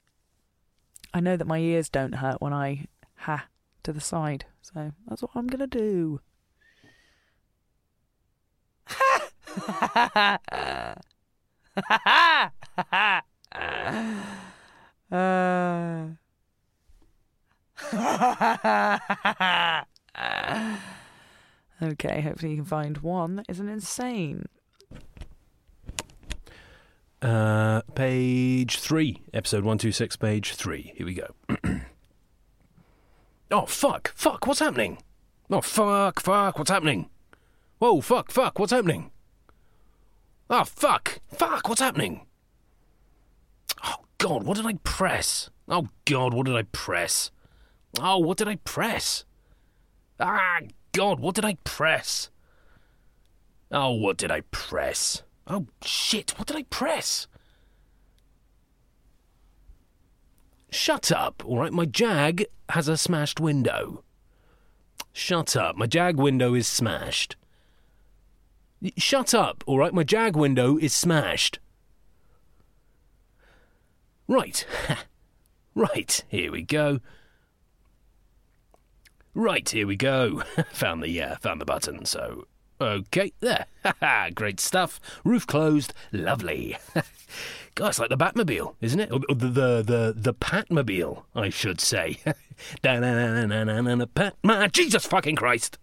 I 1.13 1.19
know 1.19 1.37
that 1.37 1.45
my 1.45 1.59
ears 1.59 1.89
don't 1.89 2.15
hurt 2.15 2.41
when 2.41 2.53
I 2.53 2.87
ha 3.17 3.45
to 3.83 3.93
the 3.93 4.01
side, 4.01 4.45
so 4.63 4.93
that's 5.07 5.21
what 5.21 5.31
I'm 5.35 5.45
gonna 5.45 5.67
do. 5.67 6.21
uh. 15.11 16.18
okay, 21.81 22.21
hopefully 22.21 22.51
you 22.51 22.57
can 22.57 22.65
find 22.65 22.97
one 22.99 23.37
that 23.37 23.45
isn't 23.47 23.69
insane. 23.69 24.45
Uh, 27.21 27.81
page 27.95 28.79
three, 28.79 29.21
episode 29.33 29.63
one 29.63 29.77
two 29.77 29.91
six, 29.91 30.15
page 30.15 30.53
three. 30.55 30.93
Here 30.95 31.05
we 31.05 31.13
go. 31.13 31.35
oh 33.51 33.65
fuck! 33.65 34.13
Fuck! 34.15 34.47
What's 34.47 34.59
happening? 34.59 34.99
Oh 35.49 35.61
fuck! 35.61 36.21
Fuck! 36.21 36.57
What's 36.57 36.71
happening? 36.71 37.09
Whoa! 37.79 38.01
Fuck! 38.01 38.31
Fuck! 38.31 38.59
What's 38.59 38.71
happening? 38.71 39.11
Oh 40.49 40.63
fuck! 40.63 41.19
Fuck! 41.27 41.67
What's 41.67 41.81
happening? 41.81 42.25
Oh 43.83 44.05
god! 44.17 44.43
What 44.43 44.57
did 44.57 44.65
I 44.65 44.75
press? 44.83 45.49
Oh 45.67 45.89
god! 46.05 46.33
What 46.33 46.45
did 46.45 46.55
I 46.55 46.63
press? 46.63 47.31
Oh, 47.97 48.19
what 48.19 48.37
did 48.37 48.47
I 48.47 48.57
press? 48.57 49.25
Ah, 50.19 50.59
God! 50.91 51.19
What 51.19 51.35
did 51.35 51.45
I 51.45 51.55
press? 51.63 52.29
Oh, 53.71 53.91
what 53.93 54.17
did 54.17 54.31
I 54.31 54.41
press? 54.51 55.23
Oh, 55.47 55.67
shit, 55.83 56.37
what 56.37 56.47
did 56.47 56.57
I 56.57 56.63
press? 56.63 57.27
Shut 60.71 61.11
up, 61.11 61.43
all 61.45 61.59
right? 61.59 61.73
My 61.73 61.85
Jag 61.85 62.45
has 62.69 62.87
a 62.87 62.97
smashed 62.97 63.39
window. 63.39 64.03
Shut 65.11 65.55
up, 65.55 65.75
my 65.75 65.87
Jag 65.87 66.17
window 66.17 66.53
is 66.53 66.67
smashed. 66.67 67.35
Shut 68.97 69.33
up, 69.33 69.63
all 69.65 69.79
right? 69.79 69.93
My 69.93 70.03
Jag 70.03 70.35
window 70.35 70.77
is 70.77 70.93
smashed. 70.93 71.59
Right. 74.27 74.65
right, 75.75 76.23
here 76.29 76.51
we 76.51 76.61
go. 76.61 76.99
Right, 79.39 79.69
here 79.69 79.87
we 79.87 79.95
go. 79.95 80.43
found 80.73 81.01
the 81.01 81.21
uh, 81.21 81.37
found 81.37 81.61
the 81.61 81.65
button. 81.65 82.03
So, 82.03 82.45
okay, 82.81 83.31
there. 83.39 83.67
Great 84.35 84.59
stuff. 84.59 84.99
Roof 85.23 85.47
closed. 85.47 85.93
Lovely. 86.11 86.77
God, 87.75 87.87
it's 87.87 87.99
like 87.99 88.09
the 88.09 88.17
Batmobile, 88.17 88.75
isn't 88.81 88.99
it? 88.99 89.09
The 89.09 89.35
the 89.35 89.81
the, 89.81 90.13
the 90.13 90.33
Patmobile, 90.33 91.23
I 91.33 91.47
should 91.47 91.79
say. 91.79 92.17
Jesus 94.73 95.05
fucking 95.05 95.37
Christ! 95.37 95.77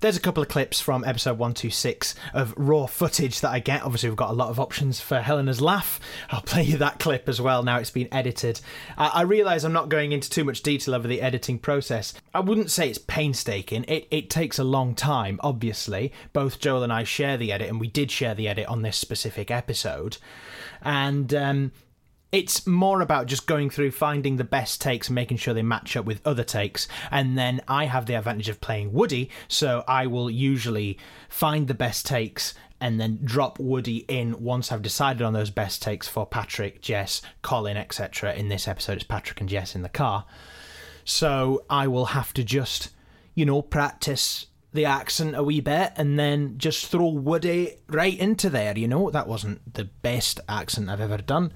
There's 0.00 0.16
a 0.16 0.20
couple 0.20 0.42
of 0.42 0.50
clips 0.50 0.78
from 0.78 1.04
episode 1.04 1.38
126 1.38 2.14
of 2.34 2.52
raw 2.58 2.84
footage 2.84 3.40
that 3.40 3.50
I 3.50 3.60
get. 3.60 3.82
Obviously, 3.82 4.10
we've 4.10 4.16
got 4.16 4.30
a 4.30 4.34
lot 4.34 4.50
of 4.50 4.60
options 4.60 5.00
for 5.00 5.22
Helena's 5.22 5.62
laugh. 5.62 5.98
I'll 6.28 6.42
play 6.42 6.64
you 6.64 6.76
that 6.76 6.98
clip 6.98 7.30
as 7.30 7.40
well 7.40 7.62
now 7.62 7.78
it's 7.78 7.90
been 7.90 8.12
edited. 8.12 8.60
I, 8.98 9.06
I 9.06 9.22
realise 9.22 9.64
I'm 9.64 9.72
not 9.72 9.88
going 9.88 10.12
into 10.12 10.28
too 10.28 10.44
much 10.44 10.62
detail 10.62 10.94
over 10.94 11.08
the 11.08 11.22
editing 11.22 11.58
process. 11.58 12.12
I 12.34 12.40
wouldn't 12.40 12.70
say 12.70 12.90
it's 12.90 12.98
painstaking. 12.98 13.84
It, 13.88 14.06
it 14.10 14.28
takes 14.28 14.58
a 14.58 14.64
long 14.64 14.94
time, 14.94 15.40
obviously. 15.42 16.12
Both 16.34 16.60
Joel 16.60 16.82
and 16.82 16.92
I 16.92 17.04
share 17.04 17.38
the 17.38 17.50
edit, 17.50 17.70
and 17.70 17.80
we 17.80 17.88
did 17.88 18.10
share 18.10 18.34
the 18.34 18.48
edit 18.48 18.66
on 18.66 18.82
this 18.82 18.98
specific 18.98 19.50
episode. 19.50 20.18
And 20.82 21.32
um, 21.32 21.72
it's 22.32 22.66
more 22.66 23.00
about 23.00 23.26
just 23.26 23.46
going 23.46 23.70
through 23.70 23.90
finding 23.92 24.36
the 24.36 24.44
best 24.44 24.80
takes 24.80 25.08
making 25.08 25.36
sure 25.36 25.54
they 25.54 25.62
match 25.62 25.96
up 25.96 26.04
with 26.04 26.26
other 26.26 26.44
takes. 26.44 26.88
And 27.10 27.38
then 27.38 27.60
i 27.68 27.86
have 27.86 28.06
the 28.06 28.14
advantage 28.14 28.48
of 28.48 28.60
playing 28.60 28.92
woody 28.92 29.30
so 29.48 29.84
i 29.86 30.06
will 30.06 30.30
usually 30.30 30.98
find 31.28 31.68
the 31.68 31.74
best 31.74 32.06
takes 32.06 32.54
and 32.80 33.00
then 33.00 33.20
drop 33.24 33.58
woody 33.58 33.98
in 34.08 34.42
once 34.42 34.70
i've 34.70 34.82
decided 34.82 35.22
on 35.22 35.32
those 35.32 35.50
best 35.50 35.82
takes 35.82 36.06
for 36.06 36.26
patrick 36.26 36.82
jess 36.82 37.22
colin 37.42 37.76
etc 37.76 38.34
in 38.34 38.48
this 38.48 38.68
episode 38.68 38.94
it's 38.94 39.04
patrick 39.04 39.40
and 39.40 39.48
jess 39.48 39.74
in 39.74 39.82
the 39.82 39.88
car. 39.88 40.26
So 41.04 41.64
i 41.70 41.86
will 41.86 42.06
have 42.06 42.32
to 42.34 42.44
just 42.44 42.90
you 43.34 43.46
know 43.46 43.62
practice 43.62 44.46
the 44.76 44.84
accent 44.84 45.34
a 45.34 45.42
wee 45.42 45.60
bit 45.60 45.92
and 45.96 46.18
then 46.18 46.56
just 46.56 46.86
throw 46.86 47.08
woody 47.08 47.76
right 47.88 48.18
into 48.18 48.48
there 48.48 48.78
you 48.78 48.86
know 48.86 49.10
that 49.10 49.26
wasn't 49.26 49.74
the 49.74 49.84
best 49.84 50.38
accent 50.48 50.88
i've 50.88 51.00
ever 51.00 51.18
done 51.18 51.52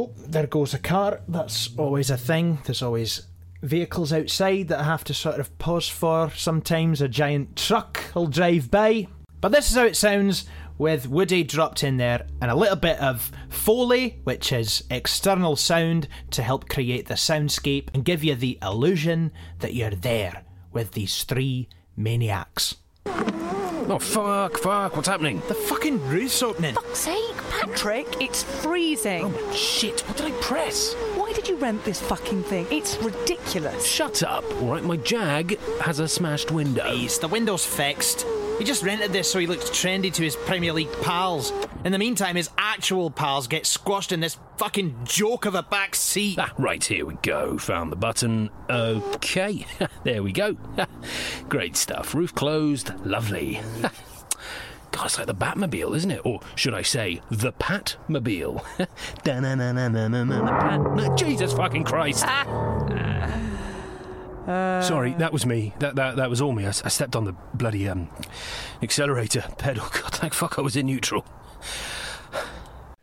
Oh, 0.00 0.12
there 0.16 0.46
goes 0.46 0.74
a 0.74 0.78
car. 0.78 1.22
That's 1.26 1.70
always 1.76 2.08
a 2.08 2.16
thing. 2.16 2.58
There's 2.64 2.82
always 2.82 3.26
vehicles 3.62 4.12
outside 4.12 4.68
that 4.68 4.78
I 4.78 4.84
have 4.84 5.02
to 5.04 5.12
sort 5.12 5.40
of 5.40 5.58
pause 5.58 5.88
for. 5.88 6.30
Sometimes 6.36 7.00
a 7.00 7.08
giant 7.08 7.56
truck 7.56 8.04
will 8.14 8.28
drive 8.28 8.70
by. 8.70 9.08
But 9.40 9.50
this 9.50 9.72
is 9.72 9.76
how 9.76 9.86
it 9.86 9.96
sounds 9.96 10.44
with 10.78 11.08
Woody 11.08 11.42
dropped 11.42 11.82
in 11.82 11.96
there 11.96 12.28
and 12.40 12.48
a 12.48 12.54
little 12.54 12.76
bit 12.76 13.00
of 13.00 13.32
Foley, 13.48 14.20
which 14.22 14.52
is 14.52 14.84
external 14.88 15.56
sound 15.56 16.06
to 16.30 16.44
help 16.44 16.68
create 16.68 17.08
the 17.08 17.14
soundscape 17.14 17.88
and 17.92 18.04
give 18.04 18.22
you 18.22 18.36
the 18.36 18.56
illusion 18.62 19.32
that 19.58 19.74
you're 19.74 19.90
there 19.90 20.44
with 20.72 20.92
these 20.92 21.24
three 21.24 21.68
maniacs. 21.98 22.76
Oh, 23.90 23.98
fuck, 23.98 24.58
fuck, 24.58 24.96
what's 24.96 25.08
happening? 25.08 25.42
The 25.48 25.54
fucking 25.54 26.06
roof's 26.08 26.42
opening. 26.42 26.74
Fuck's 26.74 26.98
sake, 26.98 27.36
Patrick, 27.50 28.06
it's 28.20 28.42
freezing. 28.42 29.22
Oh, 29.24 29.52
shit, 29.52 30.00
what 30.02 30.18
did 30.18 30.26
I 30.26 30.30
press? 30.42 30.92
Why 31.16 31.32
did 31.32 31.48
you 31.48 31.56
rent 31.56 31.84
this 31.84 32.00
fucking 32.00 32.42
thing? 32.44 32.66
It's 32.70 32.98
ridiculous. 32.98 33.86
Shut 33.86 34.22
up, 34.22 34.44
all 34.60 34.72
right? 34.72 34.84
My 34.84 34.96
Jag 34.98 35.58
has 35.80 36.00
a 36.00 36.08
smashed 36.08 36.50
window. 36.50 36.82
Please, 36.82 37.18
the 37.18 37.28
window's 37.28 37.64
fixed. 37.64 38.26
He 38.58 38.64
just 38.64 38.82
rented 38.82 39.12
this 39.12 39.30
so 39.30 39.38
he 39.38 39.46
looks 39.46 39.70
trendy 39.70 40.12
to 40.12 40.22
his 40.22 40.34
Premier 40.34 40.72
League 40.72 40.92
pals. 41.02 41.52
In 41.84 41.92
the 41.92 41.98
meantime, 41.98 42.34
his 42.34 42.50
actual 42.58 43.10
pals 43.10 43.46
get 43.46 43.66
squashed 43.66 44.10
in 44.10 44.18
this 44.18 44.36
fucking 44.56 44.96
joke 45.04 45.44
of 45.46 45.54
a 45.54 45.62
back 45.62 45.94
seat. 45.94 46.38
Ah, 46.40 46.52
right, 46.58 46.82
here 46.82 47.06
we 47.06 47.14
go. 47.22 47.56
Found 47.58 47.92
the 47.92 47.96
button. 47.96 48.50
Okay, 48.68 49.64
there 50.04 50.22
we 50.24 50.32
go. 50.32 50.56
Great 51.48 51.76
stuff. 51.76 52.14
Roof 52.14 52.34
closed. 52.34 52.92
Lovely. 53.06 53.60
God, 54.90 55.06
it's 55.06 55.18
like 55.18 55.26
the 55.28 55.34
Batmobile, 55.34 55.96
isn't 55.96 56.10
it? 56.10 56.22
Or 56.24 56.40
should 56.56 56.74
I 56.74 56.82
say, 56.82 57.20
the 57.30 57.52
Patmobile? 57.52 58.64
Jesus 61.16 61.52
fucking 61.52 61.84
Christ! 61.84 62.24
Sorry, 64.48 65.12
that 65.14 65.32
was 65.32 65.44
me. 65.44 65.74
That 65.78 65.96
that 65.96 66.16
that 66.16 66.30
was 66.30 66.40
all 66.40 66.52
me. 66.52 66.64
I 66.64 66.70
stepped 66.70 67.14
on 67.14 67.24
the 67.24 67.34
bloody 67.54 67.88
um 67.88 68.08
accelerator 68.82 69.44
pedal. 69.58 69.84
God, 69.92 70.14
thank 70.14 70.32
fuck 70.32 70.58
I 70.58 70.62
was 70.62 70.76
in 70.76 70.86
neutral. 70.86 71.24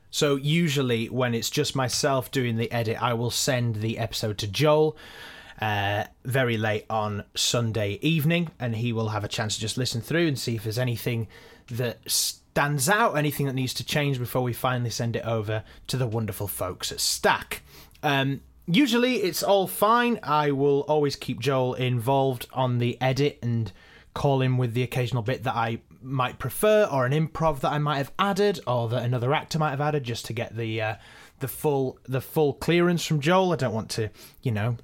So 0.09 0.37
usually 0.37 1.07
when 1.07 1.35
it's 1.35 1.49
just 1.49 1.75
myself 1.75 2.31
doing 2.31 2.55
the 2.55 2.71
edit, 2.71 3.01
I 3.01 3.13
will 3.13 3.31
send 3.31 3.75
the 3.75 3.99
episode 3.99 4.37
to 4.39 4.47
Joel 4.47 4.95
uh, 5.61 6.05
very 6.23 6.57
late 6.57 6.85
on 6.89 7.25
Sunday 7.35 7.99
evening, 8.01 8.49
and 8.59 8.75
he 8.75 8.93
will 8.93 9.09
have 9.09 9.23
a 9.23 9.27
chance 9.27 9.55
to 9.55 9.61
just 9.61 9.77
listen 9.77 10.01
through 10.01 10.27
and 10.27 10.39
see 10.39 10.55
if 10.55 10.63
there's 10.63 10.79
anything 10.79 11.27
that 11.67 11.99
stands 12.09 12.87
out, 12.89 13.17
anything 13.17 13.45
that 13.45 13.55
needs 13.55 13.73
to 13.73 13.83
change 13.83 14.17
before 14.17 14.41
we 14.41 14.53
finally 14.53 14.89
send 14.89 15.15
it 15.15 15.25
over 15.25 15.63
to 15.87 15.97
the 15.97 16.07
wonderful 16.07 16.47
folks 16.47 16.91
at 16.91 17.01
Stack. 17.01 17.61
Um, 18.01 18.41
usually 18.67 19.17
it's 19.17 19.43
all 19.43 19.67
fine. 19.67 20.19
I 20.23 20.51
will 20.51 20.81
always 20.81 21.15
keep 21.15 21.39
Joel 21.39 21.75
involved 21.75 22.47
on 22.53 22.79
the 22.79 22.99
edit 23.01 23.39
and 23.41 23.71
call 24.13 24.41
him 24.41 24.57
with 24.57 24.73
the 24.73 24.83
occasional 24.83 25.23
bit 25.23 25.43
that 25.43 25.55
I 25.55 25.79
might 26.01 26.39
prefer, 26.39 26.85
or 26.85 27.05
an 27.05 27.11
improv 27.11 27.61
that 27.61 27.71
I 27.71 27.79
might 27.79 27.97
have 27.97 28.11
added, 28.17 28.59
or 28.67 28.87
that 28.89 29.03
another 29.03 29.33
actor 29.33 29.59
might 29.59 29.71
have 29.71 29.81
added, 29.81 30.03
just 30.03 30.25
to 30.25 30.33
get 30.33 30.55
the 30.55 30.81
uh, 30.81 30.95
the 31.39 31.47
full 31.47 31.99
the 32.07 32.21
full 32.21 32.53
clearance 32.53 33.05
from 33.05 33.19
Joel. 33.19 33.53
I 33.53 33.55
don't 33.55 33.73
want 33.73 33.89
to, 33.91 34.09
you 34.41 34.51
know, 34.51 34.77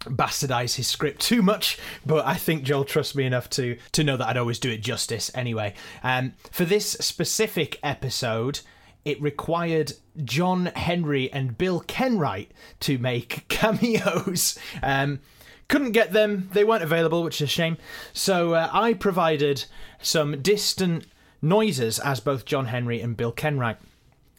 bastardize 0.00 0.76
his 0.76 0.86
script 0.86 1.20
too 1.20 1.42
much, 1.42 1.78
but 2.04 2.26
I 2.26 2.34
think 2.34 2.64
Joel 2.64 2.84
trusts 2.84 3.14
me 3.14 3.24
enough 3.24 3.48
to 3.50 3.78
to 3.92 4.04
know 4.04 4.16
that 4.16 4.28
I'd 4.28 4.36
always 4.36 4.58
do 4.58 4.70
it 4.70 4.78
justice 4.78 5.30
anyway. 5.34 5.74
Um, 6.02 6.34
for 6.50 6.64
this 6.64 6.90
specific 6.92 7.78
episode, 7.82 8.60
it 9.04 9.20
required 9.20 9.92
John 10.24 10.66
Henry 10.66 11.32
and 11.32 11.58
Bill 11.58 11.80
Kenwright 11.80 12.48
to 12.80 12.98
make 12.98 13.46
cameos. 13.48 14.58
Um, 14.82 15.20
couldn't 15.68 15.92
get 15.92 16.12
them; 16.12 16.50
they 16.52 16.64
weren't 16.64 16.82
available, 16.82 17.22
which 17.22 17.40
is 17.40 17.46
a 17.46 17.50
shame. 17.50 17.78
So 18.12 18.54
uh, 18.54 18.68
I 18.72 18.94
provided 18.94 19.64
some 20.00 20.42
distant 20.42 21.06
noises 21.40 21.98
as 21.98 22.20
both 22.20 22.44
John 22.44 22.66
Henry 22.66 23.00
and 23.00 23.16
Bill 23.16 23.32
Kenwright. 23.32 23.76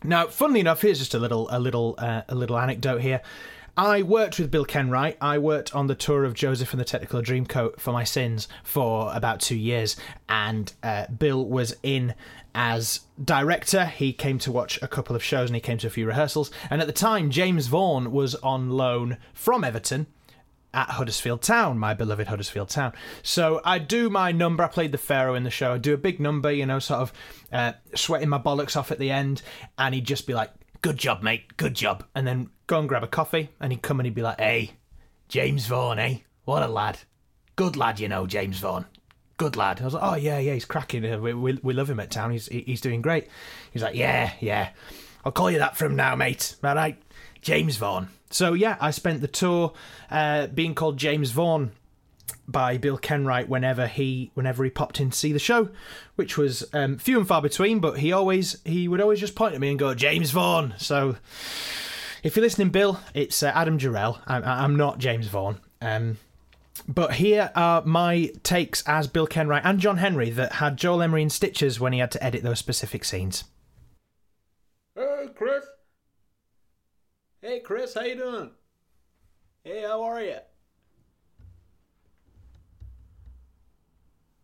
Now, 0.04 0.28
funnily 0.28 0.60
enough, 0.60 0.82
here's 0.82 0.99
just 0.99 1.13
a 1.13 1.19
little 1.19 1.47
a 1.51 1.60
little 1.60 1.95
uh, 1.97 2.21
a 2.30 2.36
little 2.36 2.58
anecdote 2.58 3.01
here. 3.01 3.21
I 3.78 4.04
worked 4.04 4.40
with 4.40 4.52
Bill 4.52 4.66
Kenwright. 4.66 5.18
I 5.20 5.38
worked 5.38 5.76
on 5.76 5.88
the 5.88 5.96
tour 5.96 6.24
of 6.24 6.34
Joseph 6.34 6.72
and 6.72 6.80
the 6.80 6.86
Technicolor 6.86 7.24
Dreamcoat 7.24 7.80
for 7.80 7.92
my 7.92 8.06
sins 8.06 8.48
for 8.64 9.12
about 9.14 9.42
two 9.42 9.58
years, 9.58 9.98
and 10.30 10.72
uh, 10.82 11.08
Bill 11.08 11.46
was 11.46 11.76
in 11.84 12.14
as 12.54 13.02
director. 13.22 13.86
He 13.86 14.14
came 14.14 14.40
to 14.40 14.52
watch 14.52 14.82
a 14.82 14.88
couple 14.88 15.14
of 15.14 15.24
shows 15.24 15.50
and 15.50 15.56
he 15.56 15.62
came 15.62 15.78
to 15.80 15.88
a 15.88 15.90
few 15.90 16.08
rehearsals. 16.08 16.52
And 16.70 16.80
at 16.80 16.88
the 16.88 16.94
time, 16.94 17.30
James 17.30 17.68
Vaughan 17.68 18.14
was 18.14 18.34
on 18.36 18.70
loan 18.70 19.18
from 19.34 19.66
Everton 19.66 20.08
at 20.74 20.92
Huddersfield 20.92 21.42
Town, 21.42 21.78
my 21.78 21.94
beloved 21.94 22.28
Huddersfield 22.28 22.70
Town. 22.70 22.94
So 23.24 23.62
I 23.66 23.80
do 23.80 24.10
my 24.10 24.32
number. 24.32 24.64
I 24.64 24.68
played 24.68 24.94
the 24.94 24.98
Pharaoh 24.98 25.36
in 25.36 25.44
the 25.44 25.50
show. 25.50 25.74
I 25.74 25.78
do 25.78 25.94
a 25.94 25.98
big 25.98 26.22
number, 26.22 26.50
you 26.50 26.66
know, 26.66 26.80
sort 26.80 27.02
of 27.02 27.14
uh, 27.52 27.74
sweating 27.94 28.30
my 28.30 28.40
bollocks 28.40 28.78
off 28.78 28.90
at 28.92 29.00
the 29.00 29.12
end, 29.12 29.42
and 29.78 29.94
he'd 29.94 30.06
just 30.06 30.26
be 30.26 30.34
like, 30.34 30.52
"Good 30.86 30.98
job, 30.98 31.24
mate. 31.24 31.58
Good 31.58 31.74
job," 31.74 32.04
and 32.13 32.28
then 32.28 32.52
go 32.67 32.78
and 32.78 32.88
grab 32.88 33.04
a 33.04 33.08
coffee, 33.08 33.50
and 33.60 33.71
he'd 33.71 33.82
come 33.82 34.00
and 34.00 34.06
he'd 34.06 34.13
be 34.13 34.21
like, 34.21 34.39
"Hey, 34.39 34.74
James 35.30 35.65
Vaughan, 35.65 35.98
eh? 35.98 36.17
What 36.43 36.62
a 36.62 36.67
lad. 36.67 37.00
Good 37.56 37.76
lad, 37.76 38.00
you 38.00 38.08
know, 38.08 38.28
James 38.28 38.60
Vaughan." 38.60 38.86
Good 39.38 39.56
lad. 39.56 39.82
I 39.82 39.86
was 39.86 39.95
like, 39.95 40.04
oh 40.04 40.15
yeah, 40.15 40.38
yeah, 40.38 40.54
he's 40.54 40.63
cracking. 40.63 41.04
Uh, 41.12 41.17
We, 41.17 41.34
we, 41.34 41.60
we 41.63 41.74
love 41.74 41.89
him 41.89 42.00
at 42.00 42.12
town. 42.12 42.32
He's 42.32 42.45
he's 42.48 42.82
doing 42.82 43.02
great. 43.02 43.28
He's 43.71 43.82
like, 43.82 43.95
yeah, 43.95 44.34
yeah. 44.39 44.69
I'll 45.26 45.32
call 45.32 45.50
you 45.50 45.58
that 45.58 45.76
from 45.76 45.95
now, 45.95 46.15
mate. 46.15 46.56
All 46.63 46.76
right, 46.76 47.02
James 47.41 47.78
Vaughan. 47.78 48.10
So 48.30 48.54
yeah, 48.54 48.78
I 48.80 48.91
spent 48.91 49.21
the 49.21 49.28
tour 49.28 49.74
uh, 50.12 50.48
being 50.48 50.76
called 50.76 50.98
James 50.98 51.32
Vaughan 51.32 51.71
by 52.48 52.78
Bill 52.78 52.98
Kenwright 52.98 53.48
whenever 53.48 53.88
he 53.88 54.32
whenever 54.34 54.64
he 54.64 54.70
popped 54.70 55.00
in 55.00 55.10
to 55.10 55.18
see 55.18 55.32
the 55.32 55.40
show, 55.40 55.70
which 56.16 56.38
was 56.38 56.64
um, 56.74 56.98
few 56.98 57.18
and 57.18 57.28
far 57.28 57.42
between. 57.42 57.80
But 57.80 58.00
he 58.00 58.12
always 58.12 58.58
he 58.66 58.88
would 58.88 59.02
always 59.02 59.20
just 59.20 59.36
point 59.36 59.56
at 59.56 59.62
me 59.62 59.70
and 59.70 59.80
go 59.80 59.94
James 59.94 60.32
Vaughan. 60.32 60.74
So 60.78 61.18
if 62.24 62.36
you're 62.36 62.44
listening, 62.44 62.70
Bill, 62.70 63.00
it's 63.14 63.44
uh, 63.44 63.52
Adam 63.54 63.78
Jarrell. 63.78 64.20
I'm, 64.26 64.44
I'm 64.44 64.76
not 64.76 64.98
James 65.00 65.28
Vaughan. 65.28 65.60
Um, 65.82 66.18
But 66.88 67.14
here 67.14 67.52
are 67.56 67.84
my 67.86 68.32
takes 68.44 68.84
as 68.88 69.08
Bill 69.08 69.28
Kenwright 69.28 69.62
and 69.64 69.80
John 69.80 69.98
Henry 69.98 70.30
that 70.32 70.54
had 70.54 70.78
Joel 70.78 71.02
Emery 71.04 71.22
in 71.24 71.30
stitches 71.30 71.80
when 71.80 71.94
he 71.94 72.00
had 72.00 72.12
to 72.12 72.24
edit 72.24 72.44
those 72.44 72.60
specific 72.60 73.06
scenes. 73.06 73.46
Hey, 74.96 75.28
Chris. 75.36 75.66
Hey, 77.42 77.60
Chris, 77.60 77.94
how 77.94 78.02
you 78.02 78.16
doing? 78.16 78.52
Hey, 79.64 79.84
how 79.84 80.04
are 80.04 80.22
you? 80.22 80.38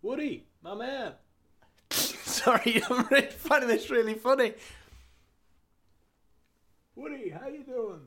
Woody, 0.01 0.45
my 0.63 0.73
man. 0.73 1.13
Sorry, 1.91 2.81
I'm 2.89 3.05
really 3.07 3.27
finding 3.27 3.69
this 3.69 3.89
really 3.89 4.15
funny. 4.15 4.53
Woody, 6.95 7.29
how 7.29 7.47
you 7.47 7.63
doing? 7.63 8.01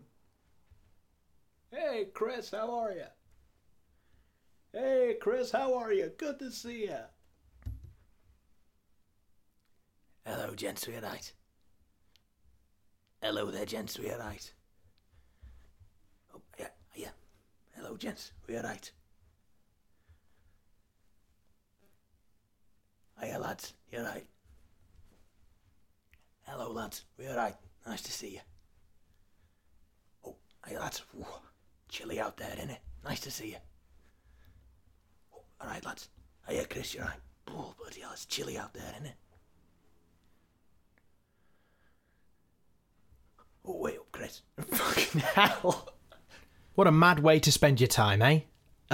Hey, 1.71 2.07
Chris, 2.13 2.51
how 2.51 2.71
are 2.79 2.93
you? 2.93 3.05
Hey, 4.73 5.17
Chris, 5.21 5.53
how 5.53 5.75
are 5.75 5.93
you? 5.93 6.11
Good 6.17 6.39
to 6.41 6.51
see 6.51 6.83
you. 6.83 6.97
Hello, 10.27 10.55
gents, 10.55 10.87
we 10.89 10.97
alright? 10.97 11.33
Hello 13.23 13.51
there, 13.51 13.67
gents, 13.67 13.99
we 13.99 14.11
alright? 14.11 14.53
Oh, 16.35 16.41
yeah, 16.59 16.69
yeah. 16.95 17.11
Hello, 17.77 17.97
gents, 17.97 18.33
we 18.49 18.57
alright? 18.57 18.91
Hiya, 23.25 23.39
lads, 23.39 23.73
you 23.91 24.01
alright? 24.01 24.27
Hello, 26.43 26.71
lads, 26.71 27.05
we 27.19 27.27
alright? 27.27 27.55
Nice 27.87 28.03
to 28.03 28.13
see 28.13 28.35
you. 28.35 28.41
Oh, 30.27 30.37
hey, 30.67 30.79
lads. 30.79 31.03
Ooh, 31.19 31.25
chilly 31.89 32.21
out 32.21 32.37
there, 32.37 32.55
innit? 32.57 32.79
Nice 33.03 33.21
to 33.21 33.31
see 33.31 33.51
you. 33.51 33.57
Oh, 35.35 35.41
alright, 35.63 35.85
lads. 35.87 36.11
Hiya, 36.47 36.67
Chris, 36.67 36.93
you 36.93 37.01
alright? 37.01 37.17
Oh, 37.49 37.75
bloody 37.79 38.01
hell, 38.03 38.11
it's 38.13 38.27
chilly 38.27 38.59
out 38.59 38.75
there, 38.75 38.95
innit? 39.01 39.15
Oh, 43.65 43.79
wait 43.79 43.97
up, 43.97 44.13
Chris. 44.13 44.43
Fucking 44.61 45.21
hell. 45.23 45.89
What 46.75 46.87
a 46.87 46.93
mad 46.93 47.21
way 47.21 47.39
to 47.41 47.51
spend 47.51 47.81
your 47.81 47.89
time, 47.89 48.21
eh? 48.21 48.41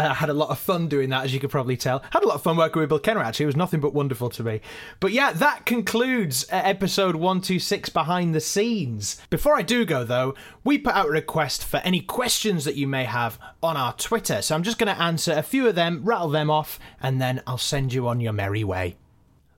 Uh, 0.00 0.08
I 0.08 0.14
had 0.14 0.30
a 0.30 0.34
lot 0.34 0.48
of 0.48 0.58
fun 0.58 0.88
doing 0.88 1.10
that, 1.10 1.24
as 1.24 1.34
you 1.34 1.40
could 1.40 1.50
probably 1.50 1.76
tell. 1.76 2.02
Had 2.10 2.22
a 2.22 2.26
lot 2.26 2.36
of 2.36 2.42
fun 2.42 2.56
working 2.56 2.80
with 2.80 2.88
Bill 2.88 2.98
Kenner, 2.98 3.20
actually. 3.20 3.44
It 3.44 3.48
was 3.48 3.56
nothing 3.56 3.80
but 3.80 3.92
wonderful 3.92 4.30
to 4.30 4.42
me. 4.42 4.62
But 4.98 5.12
yeah, 5.12 5.32
that 5.32 5.66
concludes 5.66 6.44
uh, 6.44 6.62
episode 6.64 7.16
126 7.16 7.90
Behind 7.90 8.34
the 8.34 8.40
Scenes. 8.40 9.20
Before 9.28 9.56
I 9.56 9.60
do 9.60 9.84
go, 9.84 10.02
though, 10.02 10.34
we 10.64 10.78
put 10.78 10.94
out 10.94 11.08
a 11.08 11.10
request 11.10 11.66
for 11.66 11.76
any 11.78 12.00
questions 12.00 12.64
that 12.64 12.76
you 12.76 12.86
may 12.86 13.04
have 13.04 13.38
on 13.62 13.76
our 13.76 13.92
Twitter. 13.92 14.40
So 14.40 14.54
I'm 14.54 14.62
just 14.62 14.78
going 14.78 14.94
to 14.94 15.02
answer 15.02 15.34
a 15.34 15.42
few 15.42 15.68
of 15.68 15.74
them, 15.74 16.00
rattle 16.02 16.30
them 16.30 16.48
off, 16.48 16.80
and 17.02 17.20
then 17.20 17.42
I'll 17.46 17.58
send 17.58 17.92
you 17.92 18.08
on 18.08 18.20
your 18.20 18.32
merry 18.32 18.64
way. 18.64 18.96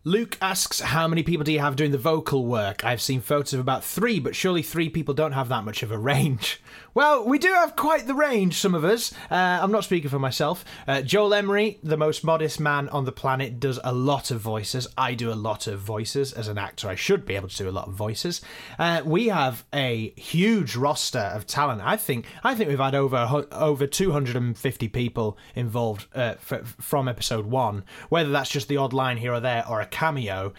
Luke 0.05 0.37
asks, 0.43 0.81
How 0.81 1.07
many 1.07 1.23
people 1.23 1.45
do 1.45 1.53
you 1.53 1.61
have 1.61 1.77
doing 1.77 1.93
the 1.93 1.99
vocal 1.99 2.45
work? 2.45 2.85
I've 2.85 3.01
seen 3.01 3.21
photos 3.21 3.55
of 3.55 3.61
about 3.61 3.85
three, 3.85 4.19
but 4.19 4.35
surely 4.35 4.63
three 4.63 4.89
people 4.89 5.15
don't 5.15 5.31
have 5.31 5.49
that 5.51 5.65
much 5.65 5.85
of 5.85 5.93
a 5.93 5.99
range. 5.99 6.61
Well, 6.95 7.25
we 7.25 7.39
do 7.39 7.49
have 7.49 7.75
quite 7.75 8.07
the 8.07 8.15
range, 8.15 8.59
some 8.59 8.75
of 8.75 8.85
us. 8.85 9.15
Uh, 9.31 9.61
I'm 9.63 9.73
not 9.73 9.85
speaking 9.85 10.11
for 10.11 10.19
myself. 10.19 10.63
Uh, 10.87 11.01
Joel 11.01 11.33
Emery, 11.33 11.79
the 11.83 11.97
most 11.97 12.23
modest 12.23 12.61
man 12.61 12.91
on 12.91 13.07
the 13.07 13.13
planet, 13.13 13.59
does 13.59 13.81
a 13.83 13.95
lot 13.95 14.31
of 14.31 14.41
voices. 14.41 14.87
I 14.99 15.15
do 15.15 15.33
a 15.33 15.35
lot 15.35 15.67
of 15.67 15.81
voices. 15.81 16.35
As 16.35 16.49
an 16.49 16.59
actor, 16.59 16.89
I 16.89 16.95
should 16.95 17.25
be 17.25 17.35
able 17.35 17.49
to 17.49 17.57
do 17.57 17.69
a 17.69 17.73
lot 17.73 17.89
of 17.89 17.95
voices. 17.95 18.43
Uh, 18.79 19.01
we 19.07 19.29
have 19.29 19.65
a 19.73 20.11
huge 20.17 20.77
roster 20.77 21.19
of 21.19 21.47
talent. 21.47 21.81
I 21.83 21.97
think 21.97 22.27
I 22.45 22.55
think 22.55 22.69
we've 22.69 22.79
had 22.79 22.95
over 22.95 23.47
over 23.53 23.87
250 23.87 24.89
people 24.89 25.39
involved 25.55 26.09
uh, 26.15 26.35
f- 26.51 26.77
from 26.79 27.09
episode 27.09 27.47
one, 27.47 27.85
whether 28.11 28.31
that's 28.31 28.51
just 28.51 28.69
the 28.69 28.77
odd 28.77 28.93
line 28.93 29.17
here 29.17 29.33
or 29.33 29.41
there 29.41 29.67
or 29.67 29.81
a 29.81 29.87
cameo. 29.87 30.53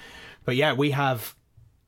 But 0.45 0.55
yeah, 0.55 0.73
we 0.73 0.91
have 0.91 1.35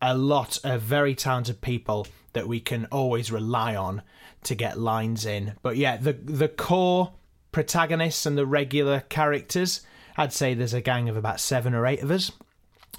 a 0.04 0.16
lot 0.16 0.60
of 0.64 0.82
very 0.82 1.16
talented 1.16 1.62
people 1.62 2.06
that 2.34 2.48
we 2.48 2.60
can 2.60 2.86
always 2.92 3.32
rely 3.32 3.76
on 3.76 4.04
to 4.46 4.56
get 4.56 4.80
lines 4.80 5.26
in. 5.26 5.54
But 5.62 5.78
yeah, 5.78 5.98
the 5.98 6.14
the 6.14 6.48
core 6.48 7.14
protagonists 7.52 8.26
and 8.26 8.38
the 8.38 8.46
regular 8.46 9.02
characters, 9.02 9.82
I'd 10.18 10.34
say 10.34 10.54
there's 10.54 10.74
a 10.74 10.82
gang 10.82 11.10
of 11.10 11.18
about 11.18 11.40
seven 11.40 11.74
or 11.74 11.86
eight 11.86 12.02
of 12.02 12.12
us. 12.12 12.32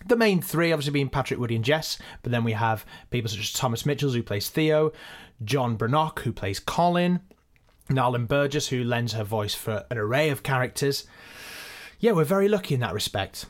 The 0.06 0.16
main 0.16 0.42
three, 0.42 0.72
obviously, 0.72 0.92
being 0.92 1.08
Patrick, 1.08 1.40
Woody, 1.40 1.56
and 1.56 1.64
Jess, 1.64 1.98
but 2.22 2.30
then 2.30 2.44
we 2.44 2.52
have 2.52 2.84
people 3.10 3.30
such 3.30 3.40
as 3.40 3.52
Thomas 3.52 3.86
Mitchells, 3.86 4.14
who 4.14 4.22
plays 4.22 4.48
Theo, 4.48 4.92
John 5.42 5.76
Brannock, 5.76 6.20
who 6.20 6.32
plays 6.32 6.60
Colin, 6.60 7.20
Narlin 7.88 8.28
Burgess, 8.28 8.68
who 8.68 8.84
lends 8.84 9.14
her 9.14 9.24
voice 9.24 9.54
for 9.54 9.84
an 9.90 9.98
array 9.98 10.28
of 10.30 10.42
characters. 10.42 11.06
Yeah, 11.98 12.12
we're 12.12 12.24
very 12.24 12.48
lucky 12.48 12.74
in 12.74 12.80
that 12.80 12.94
respect. 12.94 13.46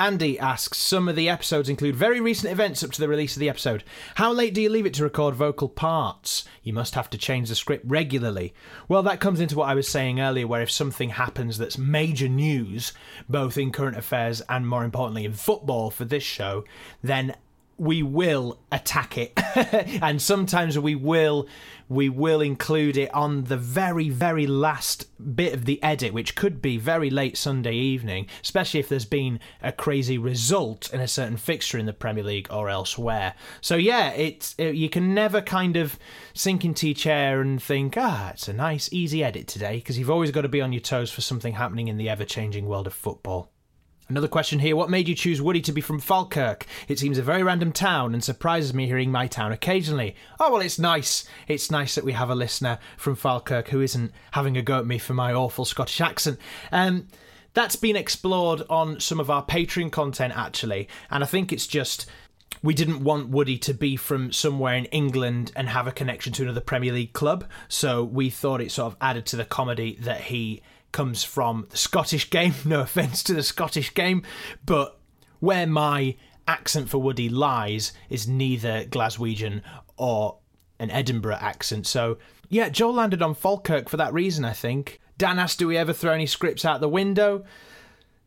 Andy 0.00 0.38
asks, 0.40 0.78
some 0.78 1.08
of 1.08 1.14
the 1.14 1.28
episodes 1.28 1.68
include 1.68 1.94
very 1.94 2.20
recent 2.20 2.50
events 2.50 2.82
up 2.82 2.90
to 2.92 3.00
the 3.00 3.06
release 3.06 3.36
of 3.36 3.40
the 3.40 3.48
episode. 3.48 3.84
How 4.16 4.32
late 4.32 4.52
do 4.52 4.60
you 4.60 4.68
leave 4.68 4.86
it 4.86 4.94
to 4.94 5.04
record 5.04 5.36
vocal 5.36 5.68
parts? 5.68 6.44
You 6.64 6.72
must 6.72 6.96
have 6.96 7.08
to 7.10 7.18
change 7.18 7.48
the 7.48 7.54
script 7.54 7.84
regularly. 7.86 8.54
Well, 8.88 9.04
that 9.04 9.20
comes 9.20 9.38
into 9.38 9.56
what 9.56 9.68
I 9.68 9.74
was 9.74 9.86
saying 9.86 10.20
earlier, 10.20 10.48
where 10.48 10.62
if 10.62 10.70
something 10.70 11.10
happens 11.10 11.58
that's 11.58 11.78
major 11.78 12.28
news, 12.28 12.92
both 13.28 13.56
in 13.56 13.70
current 13.70 13.96
affairs 13.96 14.42
and 14.48 14.68
more 14.68 14.84
importantly 14.84 15.24
in 15.24 15.32
football 15.32 15.90
for 15.90 16.04
this 16.04 16.24
show, 16.24 16.64
then 17.02 17.36
we 17.76 18.02
will 18.02 18.58
attack 18.70 19.18
it. 19.18 19.38
And 20.02 20.20
sometimes 20.20 20.78
we 20.78 20.94
will 20.94 21.46
we 21.88 22.08
will 22.08 22.40
include 22.40 22.96
it 22.96 23.12
on 23.14 23.44
the 23.44 23.56
very 23.56 24.08
very 24.08 24.46
last 24.46 25.06
bit 25.36 25.52
of 25.52 25.64
the 25.64 25.82
edit 25.82 26.12
which 26.12 26.34
could 26.34 26.62
be 26.62 26.78
very 26.78 27.10
late 27.10 27.36
sunday 27.36 27.74
evening 27.74 28.26
especially 28.42 28.80
if 28.80 28.88
there's 28.88 29.04
been 29.04 29.38
a 29.62 29.70
crazy 29.70 30.16
result 30.16 30.92
in 30.92 31.00
a 31.00 31.08
certain 31.08 31.36
fixture 31.36 31.78
in 31.78 31.86
the 31.86 31.92
premier 31.92 32.24
league 32.24 32.48
or 32.50 32.68
elsewhere. 32.68 33.34
So 33.60 33.76
yeah 33.76 34.10
it's 34.10 34.54
it, 34.58 34.74
you 34.74 34.88
can 34.88 35.14
never 35.14 35.40
kind 35.40 35.76
of 35.76 35.98
sink 36.32 36.64
into 36.64 36.88
your 36.88 36.94
chair 36.94 37.40
and 37.40 37.62
think 37.62 37.94
ah 37.96 38.30
it's 38.30 38.48
a 38.48 38.52
nice 38.52 38.88
easy 38.92 39.22
edit 39.22 39.46
today 39.46 39.76
because 39.76 39.98
you've 39.98 40.10
always 40.10 40.30
got 40.30 40.42
to 40.42 40.48
be 40.48 40.60
on 40.60 40.72
your 40.72 40.80
toes 40.80 41.10
for 41.10 41.20
something 41.20 41.54
happening 41.54 41.88
in 41.88 41.96
the 41.96 42.08
ever 42.08 42.24
changing 42.24 42.66
world 42.66 42.86
of 42.86 42.94
football 42.94 43.53
Another 44.08 44.28
question 44.28 44.58
here 44.58 44.76
What 44.76 44.90
made 44.90 45.08
you 45.08 45.14
choose 45.14 45.40
Woody 45.40 45.62
to 45.62 45.72
be 45.72 45.80
from 45.80 45.98
Falkirk? 45.98 46.66
It 46.88 46.98
seems 46.98 47.16
a 47.16 47.22
very 47.22 47.42
random 47.42 47.72
town 47.72 48.12
and 48.12 48.22
surprises 48.22 48.74
me 48.74 48.86
hearing 48.86 49.10
my 49.10 49.26
town 49.26 49.50
occasionally. 49.50 50.14
Oh, 50.38 50.52
well, 50.52 50.60
it's 50.60 50.78
nice. 50.78 51.24
It's 51.48 51.70
nice 51.70 51.94
that 51.94 52.04
we 52.04 52.12
have 52.12 52.28
a 52.28 52.34
listener 52.34 52.78
from 52.98 53.16
Falkirk 53.16 53.68
who 53.68 53.80
isn't 53.80 54.12
having 54.32 54.56
a 54.56 54.62
go 54.62 54.78
at 54.78 54.86
me 54.86 54.98
for 54.98 55.14
my 55.14 55.32
awful 55.32 55.64
Scottish 55.64 56.02
accent. 56.02 56.38
Um, 56.70 57.08
that's 57.54 57.76
been 57.76 57.96
explored 57.96 58.62
on 58.68 59.00
some 59.00 59.20
of 59.20 59.30
our 59.30 59.44
Patreon 59.44 59.90
content, 59.90 60.36
actually, 60.36 60.88
and 61.10 61.22
I 61.22 61.26
think 61.26 61.52
it's 61.52 61.66
just 61.66 62.06
we 62.62 62.74
didn't 62.74 63.04
want 63.04 63.28
Woody 63.28 63.58
to 63.58 63.72
be 63.72 63.96
from 63.96 64.32
somewhere 64.32 64.74
in 64.74 64.86
England 64.86 65.52
and 65.54 65.68
have 65.68 65.86
a 65.86 65.92
connection 65.92 66.32
to 66.34 66.42
another 66.42 66.60
Premier 66.60 66.92
League 66.92 67.12
club, 67.12 67.44
so 67.68 68.04
we 68.04 68.28
thought 68.28 68.60
it 68.60 68.72
sort 68.72 68.92
of 68.92 68.98
added 69.00 69.24
to 69.26 69.36
the 69.36 69.44
comedy 69.44 69.96
that 70.00 70.22
he 70.22 70.62
comes 70.94 71.24
from 71.24 71.66
the 71.70 71.76
Scottish 71.76 72.30
game. 72.30 72.54
No 72.64 72.80
offense 72.80 73.22
to 73.24 73.34
the 73.34 73.42
Scottish 73.42 73.92
game, 73.92 74.22
but 74.64 74.98
where 75.40 75.66
my 75.66 76.16
accent 76.48 76.88
for 76.88 76.98
Woody 76.98 77.28
lies 77.28 77.92
is 78.08 78.28
neither 78.28 78.84
Glaswegian 78.84 79.60
or 79.98 80.38
an 80.78 80.90
Edinburgh 80.90 81.38
accent. 81.40 81.86
So, 81.86 82.18
yeah, 82.48 82.68
Joel 82.68 82.94
landed 82.94 83.22
on 83.22 83.34
Falkirk 83.34 83.88
for 83.88 83.96
that 83.98 84.14
reason, 84.14 84.44
I 84.44 84.52
think. 84.52 85.00
Dan 85.18 85.38
asked, 85.38 85.58
Do 85.58 85.66
we 85.66 85.76
ever 85.76 85.92
throw 85.92 86.12
any 86.12 86.26
scripts 86.26 86.64
out 86.64 86.80
the 86.80 86.88
window? 86.88 87.44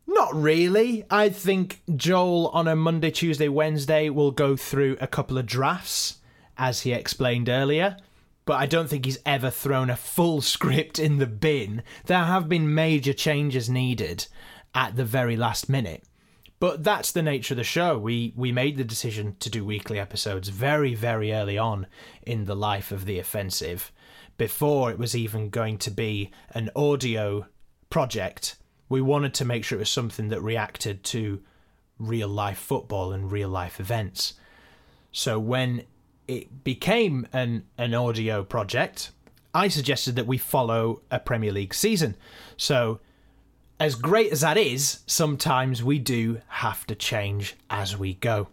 Not 0.06 0.34
really. 0.34 1.04
I 1.10 1.30
think 1.30 1.80
Joel 1.96 2.48
on 2.48 2.68
a 2.68 2.76
Monday, 2.76 3.10
Tuesday, 3.10 3.48
Wednesday 3.48 4.10
will 4.10 4.30
go 4.30 4.56
through 4.56 4.98
a 5.00 5.06
couple 5.06 5.38
of 5.38 5.46
drafts, 5.46 6.18
as 6.56 6.82
he 6.82 6.92
explained 6.92 7.48
earlier 7.48 7.96
but 8.48 8.58
I 8.58 8.64
don't 8.64 8.88
think 8.88 9.04
he's 9.04 9.18
ever 9.26 9.50
thrown 9.50 9.90
a 9.90 9.96
full 9.96 10.40
script 10.54 10.98
in 10.98 11.18
the 11.18 11.26
bin. 11.26 11.82
There 12.06 12.24
have 12.24 12.48
been 12.48 12.74
major 12.74 13.12
changes 13.12 13.68
needed 13.68 14.26
at 14.74 14.96
the 14.96 15.04
very 15.04 15.36
last 15.36 15.68
minute. 15.68 16.02
But 16.58 16.82
that's 16.82 17.12
the 17.12 17.20
nature 17.20 17.52
of 17.52 17.58
the 17.58 17.62
show. 17.62 17.98
We 17.98 18.32
we 18.34 18.50
made 18.50 18.78
the 18.78 18.84
decision 18.84 19.36
to 19.40 19.50
do 19.50 19.66
weekly 19.66 20.00
episodes 20.00 20.48
very 20.48 20.94
very 20.94 21.30
early 21.30 21.58
on 21.58 21.88
in 22.22 22.46
the 22.46 22.56
life 22.56 22.90
of 22.90 23.04
the 23.04 23.18
offensive 23.18 23.92
before 24.38 24.90
it 24.90 24.98
was 24.98 25.14
even 25.14 25.50
going 25.50 25.76
to 25.78 25.90
be 25.90 26.30
an 26.52 26.70
audio 26.74 27.46
project. 27.90 28.56
We 28.88 29.02
wanted 29.02 29.34
to 29.34 29.44
make 29.44 29.62
sure 29.62 29.76
it 29.76 29.80
was 29.80 29.90
something 29.90 30.28
that 30.30 30.40
reacted 30.40 31.04
to 31.04 31.42
real 31.98 32.28
life 32.28 32.58
football 32.58 33.12
and 33.12 33.30
real 33.30 33.50
life 33.50 33.78
events. 33.78 34.32
So 35.12 35.38
when 35.38 35.84
it 36.28 36.62
became 36.62 37.26
an, 37.32 37.64
an 37.78 37.94
audio 37.94 38.44
project, 38.44 39.10
I 39.54 39.68
suggested 39.68 40.14
that 40.16 40.26
we 40.26 40.38
follow 40.38 41.00
a 41.10 41.18
Premier 41.18 41.50
League 41.50 41.74
season. 41.74 42.14
So, 42.56 43.00
as 43.80 43.94
great 43.94 44.30
as 44.30 44.42
that 44.42 44.56
is, 44.56 45.00
sometimes 45.06 45.82
we 45.82 45.98
do 45.98 46.40
have 46.48 46.86
to 46.88 46.94
change 46.94 47.56
as 47.70 47.96
we 47.96 48.14
go. 48.14 48.48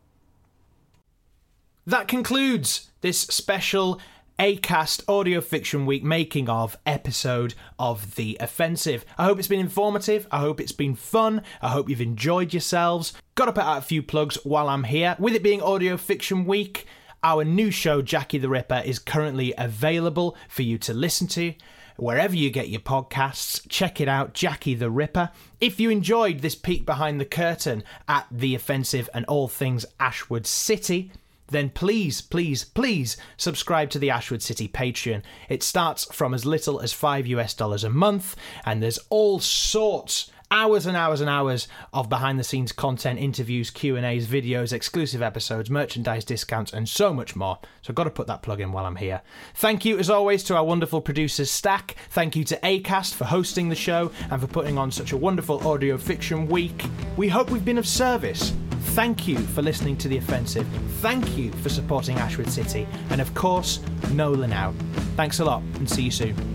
That 1.85 2.07
concludes 2.07 2.89
this 3.01 3.19
special 3.19 3.99
ACAST 4.39 5.03
Audio 5.07 5.39
Fiction 5.41 5.85
Week 5.85 6.03
making 6.03 6.49
of 6.49 6.77
episode 6.85 7.53
of 7.79 8.15
The 8.15 8.37
Offensive. 8.39 9.05
I 9.17 9.25
hope 9.25 9.39
it's 9.39 9.47
been 9.47 9.59
informative. 9.59 10.27
I 10.31 10.39
hope 10.39 10.59
it's 10.59 10.71
been 10.71 10.95
fun. 10.95 11.41
I 11.61 11.69
hope 11.69 11.89
you've 11.89 12.01
enjoyed 12.01 12.53
yourselves. 12.53 13.13
Got 13.35 13.45
to 13.45 13.53
put 13.53 13.63
out 13.63 13.77
a 13.77 13.81
few 13.81 14.03
plugs 14.03 14.37
while 14.43 14.67
I'm 14.67 14.83
here. 14.83 15.15
With 15.19 15.35
it 15.35 15.43
being 15.43 15.61
Audio 15.61 15.95
Fiction 15.97 16.45
Week, 16.45 16.85
our 17.25 17.43
new 17.43 17.71
show, 17.71 18.03
Jackie 18.03 18.37
the 18.37 18.49
Ripper, 18.49 18.83
is 18.85 18.99
currently 18.99 19.51
available 19.57 20.37
for 20.47 20.61
you 20.61 20.77
to 20.77 20.93
listen 20.93 21.25
to. 21.29 21.55
Wherever 21.97 22.35
you 22.35 22.51
get 22.51 22.69
your 22.69 22.81
podcasts, 22.81 23.65
check 23.67 23.99
it 23.99 24.07
out, 24.07 24.35
Jackie 24.35 24.75
the 24.75 24.91
Ripper. 24.91 25.31
If 25.59 25.79
you 25.79 25.89
enjoyed 25.89 26.41
this 26.41 26.53
peek 26.53 26.85
behind 26.85 27.19
the 27.19 27.25
curtain 27.25 27.83
at 28.07 28.27
The 28.29 28.53
Offensive 28.53 29.09
and 29.11 29.25
all 29.25 29.47
things 29.47 29.87
Ashwood 29.99 30.45
City, 30.45 31.11
then 31.47 31.71
please, 31.71 32.21
please, 32.21 32.63
please 32.63 33.17
subscribe 33.37 33.89
to 33.89 33.99
the 33.99 34.11
Ashwood 34.11 34.43
City 34.43 34.67
Patreon. 34.67 35.23
It 35.49 35.63
starts 35.63 36.05
from 36.13 36.31
as 36.31 36.45
little 36.45 36.79
as 36.79 36.93
5 36.93 37.25
US 37.25 37.55
dollars 37.55 37.83
a 37.83 37.89
month, 37.89 38.35
and 38.65 38.83
there's 38.83 38.99
all 39.09 39.39
sorts 39.39 40.29
hours 40.51 40.85
and 40.85 40.95
hours 40.95 41.21
and 41.21 41.29
hours 41.29 41.67
of 41.93 42.09
behind 42.09 42.39
the 42.39 42.43
scenes 42.43 42.71
content 42.71 43.19
interviews 43.19 43.69
q&a's 43.69 44.27
videos 44.27 44.71
exclusive 44.71 45.21
episodes 45.21 45.69
merchandise 45.69 46.23
discounts 46.23 46.73
and 46.73 46.87
so 46.87 47.13
much 47.13 47.35
more 47.35 47.57
so 47.81 47.91
i've 47.91 47.95
got 47.95 48.03
to 48.03 48.09
put 48.09 48.27
that 48.27 48.41
plug 48.41 48.61
in 48.61 48.71
while 48.71 48.85
i'm 48.85 48.95
here 48.95 49.21
thank 49.55 49.85
you 49.85 49.97
as 49.97 50.09
always 50.09 50.43
to 50.43 50.55
our 50.55 50.63
wonderful 50.63 51.01
producers 51.01 51.49
Stak 51.49 51.95
thank 52.09 52.35
you 52.35 52.43
to 52.45 52.57
acast 52.57 53.13
for 53.13 53.25
hosting 53.25 53.69
the 53.69 53.75
show 53.75 54.11
and 54.29 54.39
for 54.39 54.47
putting 54.47 54.77
on 54.77 54.91
such 54.91 55.11
a 55.11 55.17
wonderful 55.17 55.65
audio 55.67 55.97
fiction 55.97 56.47
week 56.47 56.85
we 57.17 57.27
hope 57.27 57.49
we've 57.49 57.65
been 57.65 57.77
of 57.77 57.87
service 57.87 58.53
Thank 58.95 59.27
you 59.27 59.37
for 59.37 59.61
listening 59.61 59.97
to 59.97 60.07
The 60.07 60.15
Offensive. 60.15 60.65
Thank 61.01 61.37
you 61.37 61.51
for 61.51 61.67
supporting 61.67 62.17
Ashwood 62.17 62.49
City. 62.49 62.87
And 63.09 63.19
of 63.19 63.33
course, 63.33 63.81
Nolan 64.13 64.53
out. 64.53 64.73
Thanks 65.17 65.39
a 65.41 65.43
lot 65.43 65.63
and 65.75 65.89
see 65.89 66.03
you 66.03 66.11
soon. 66.11 66.54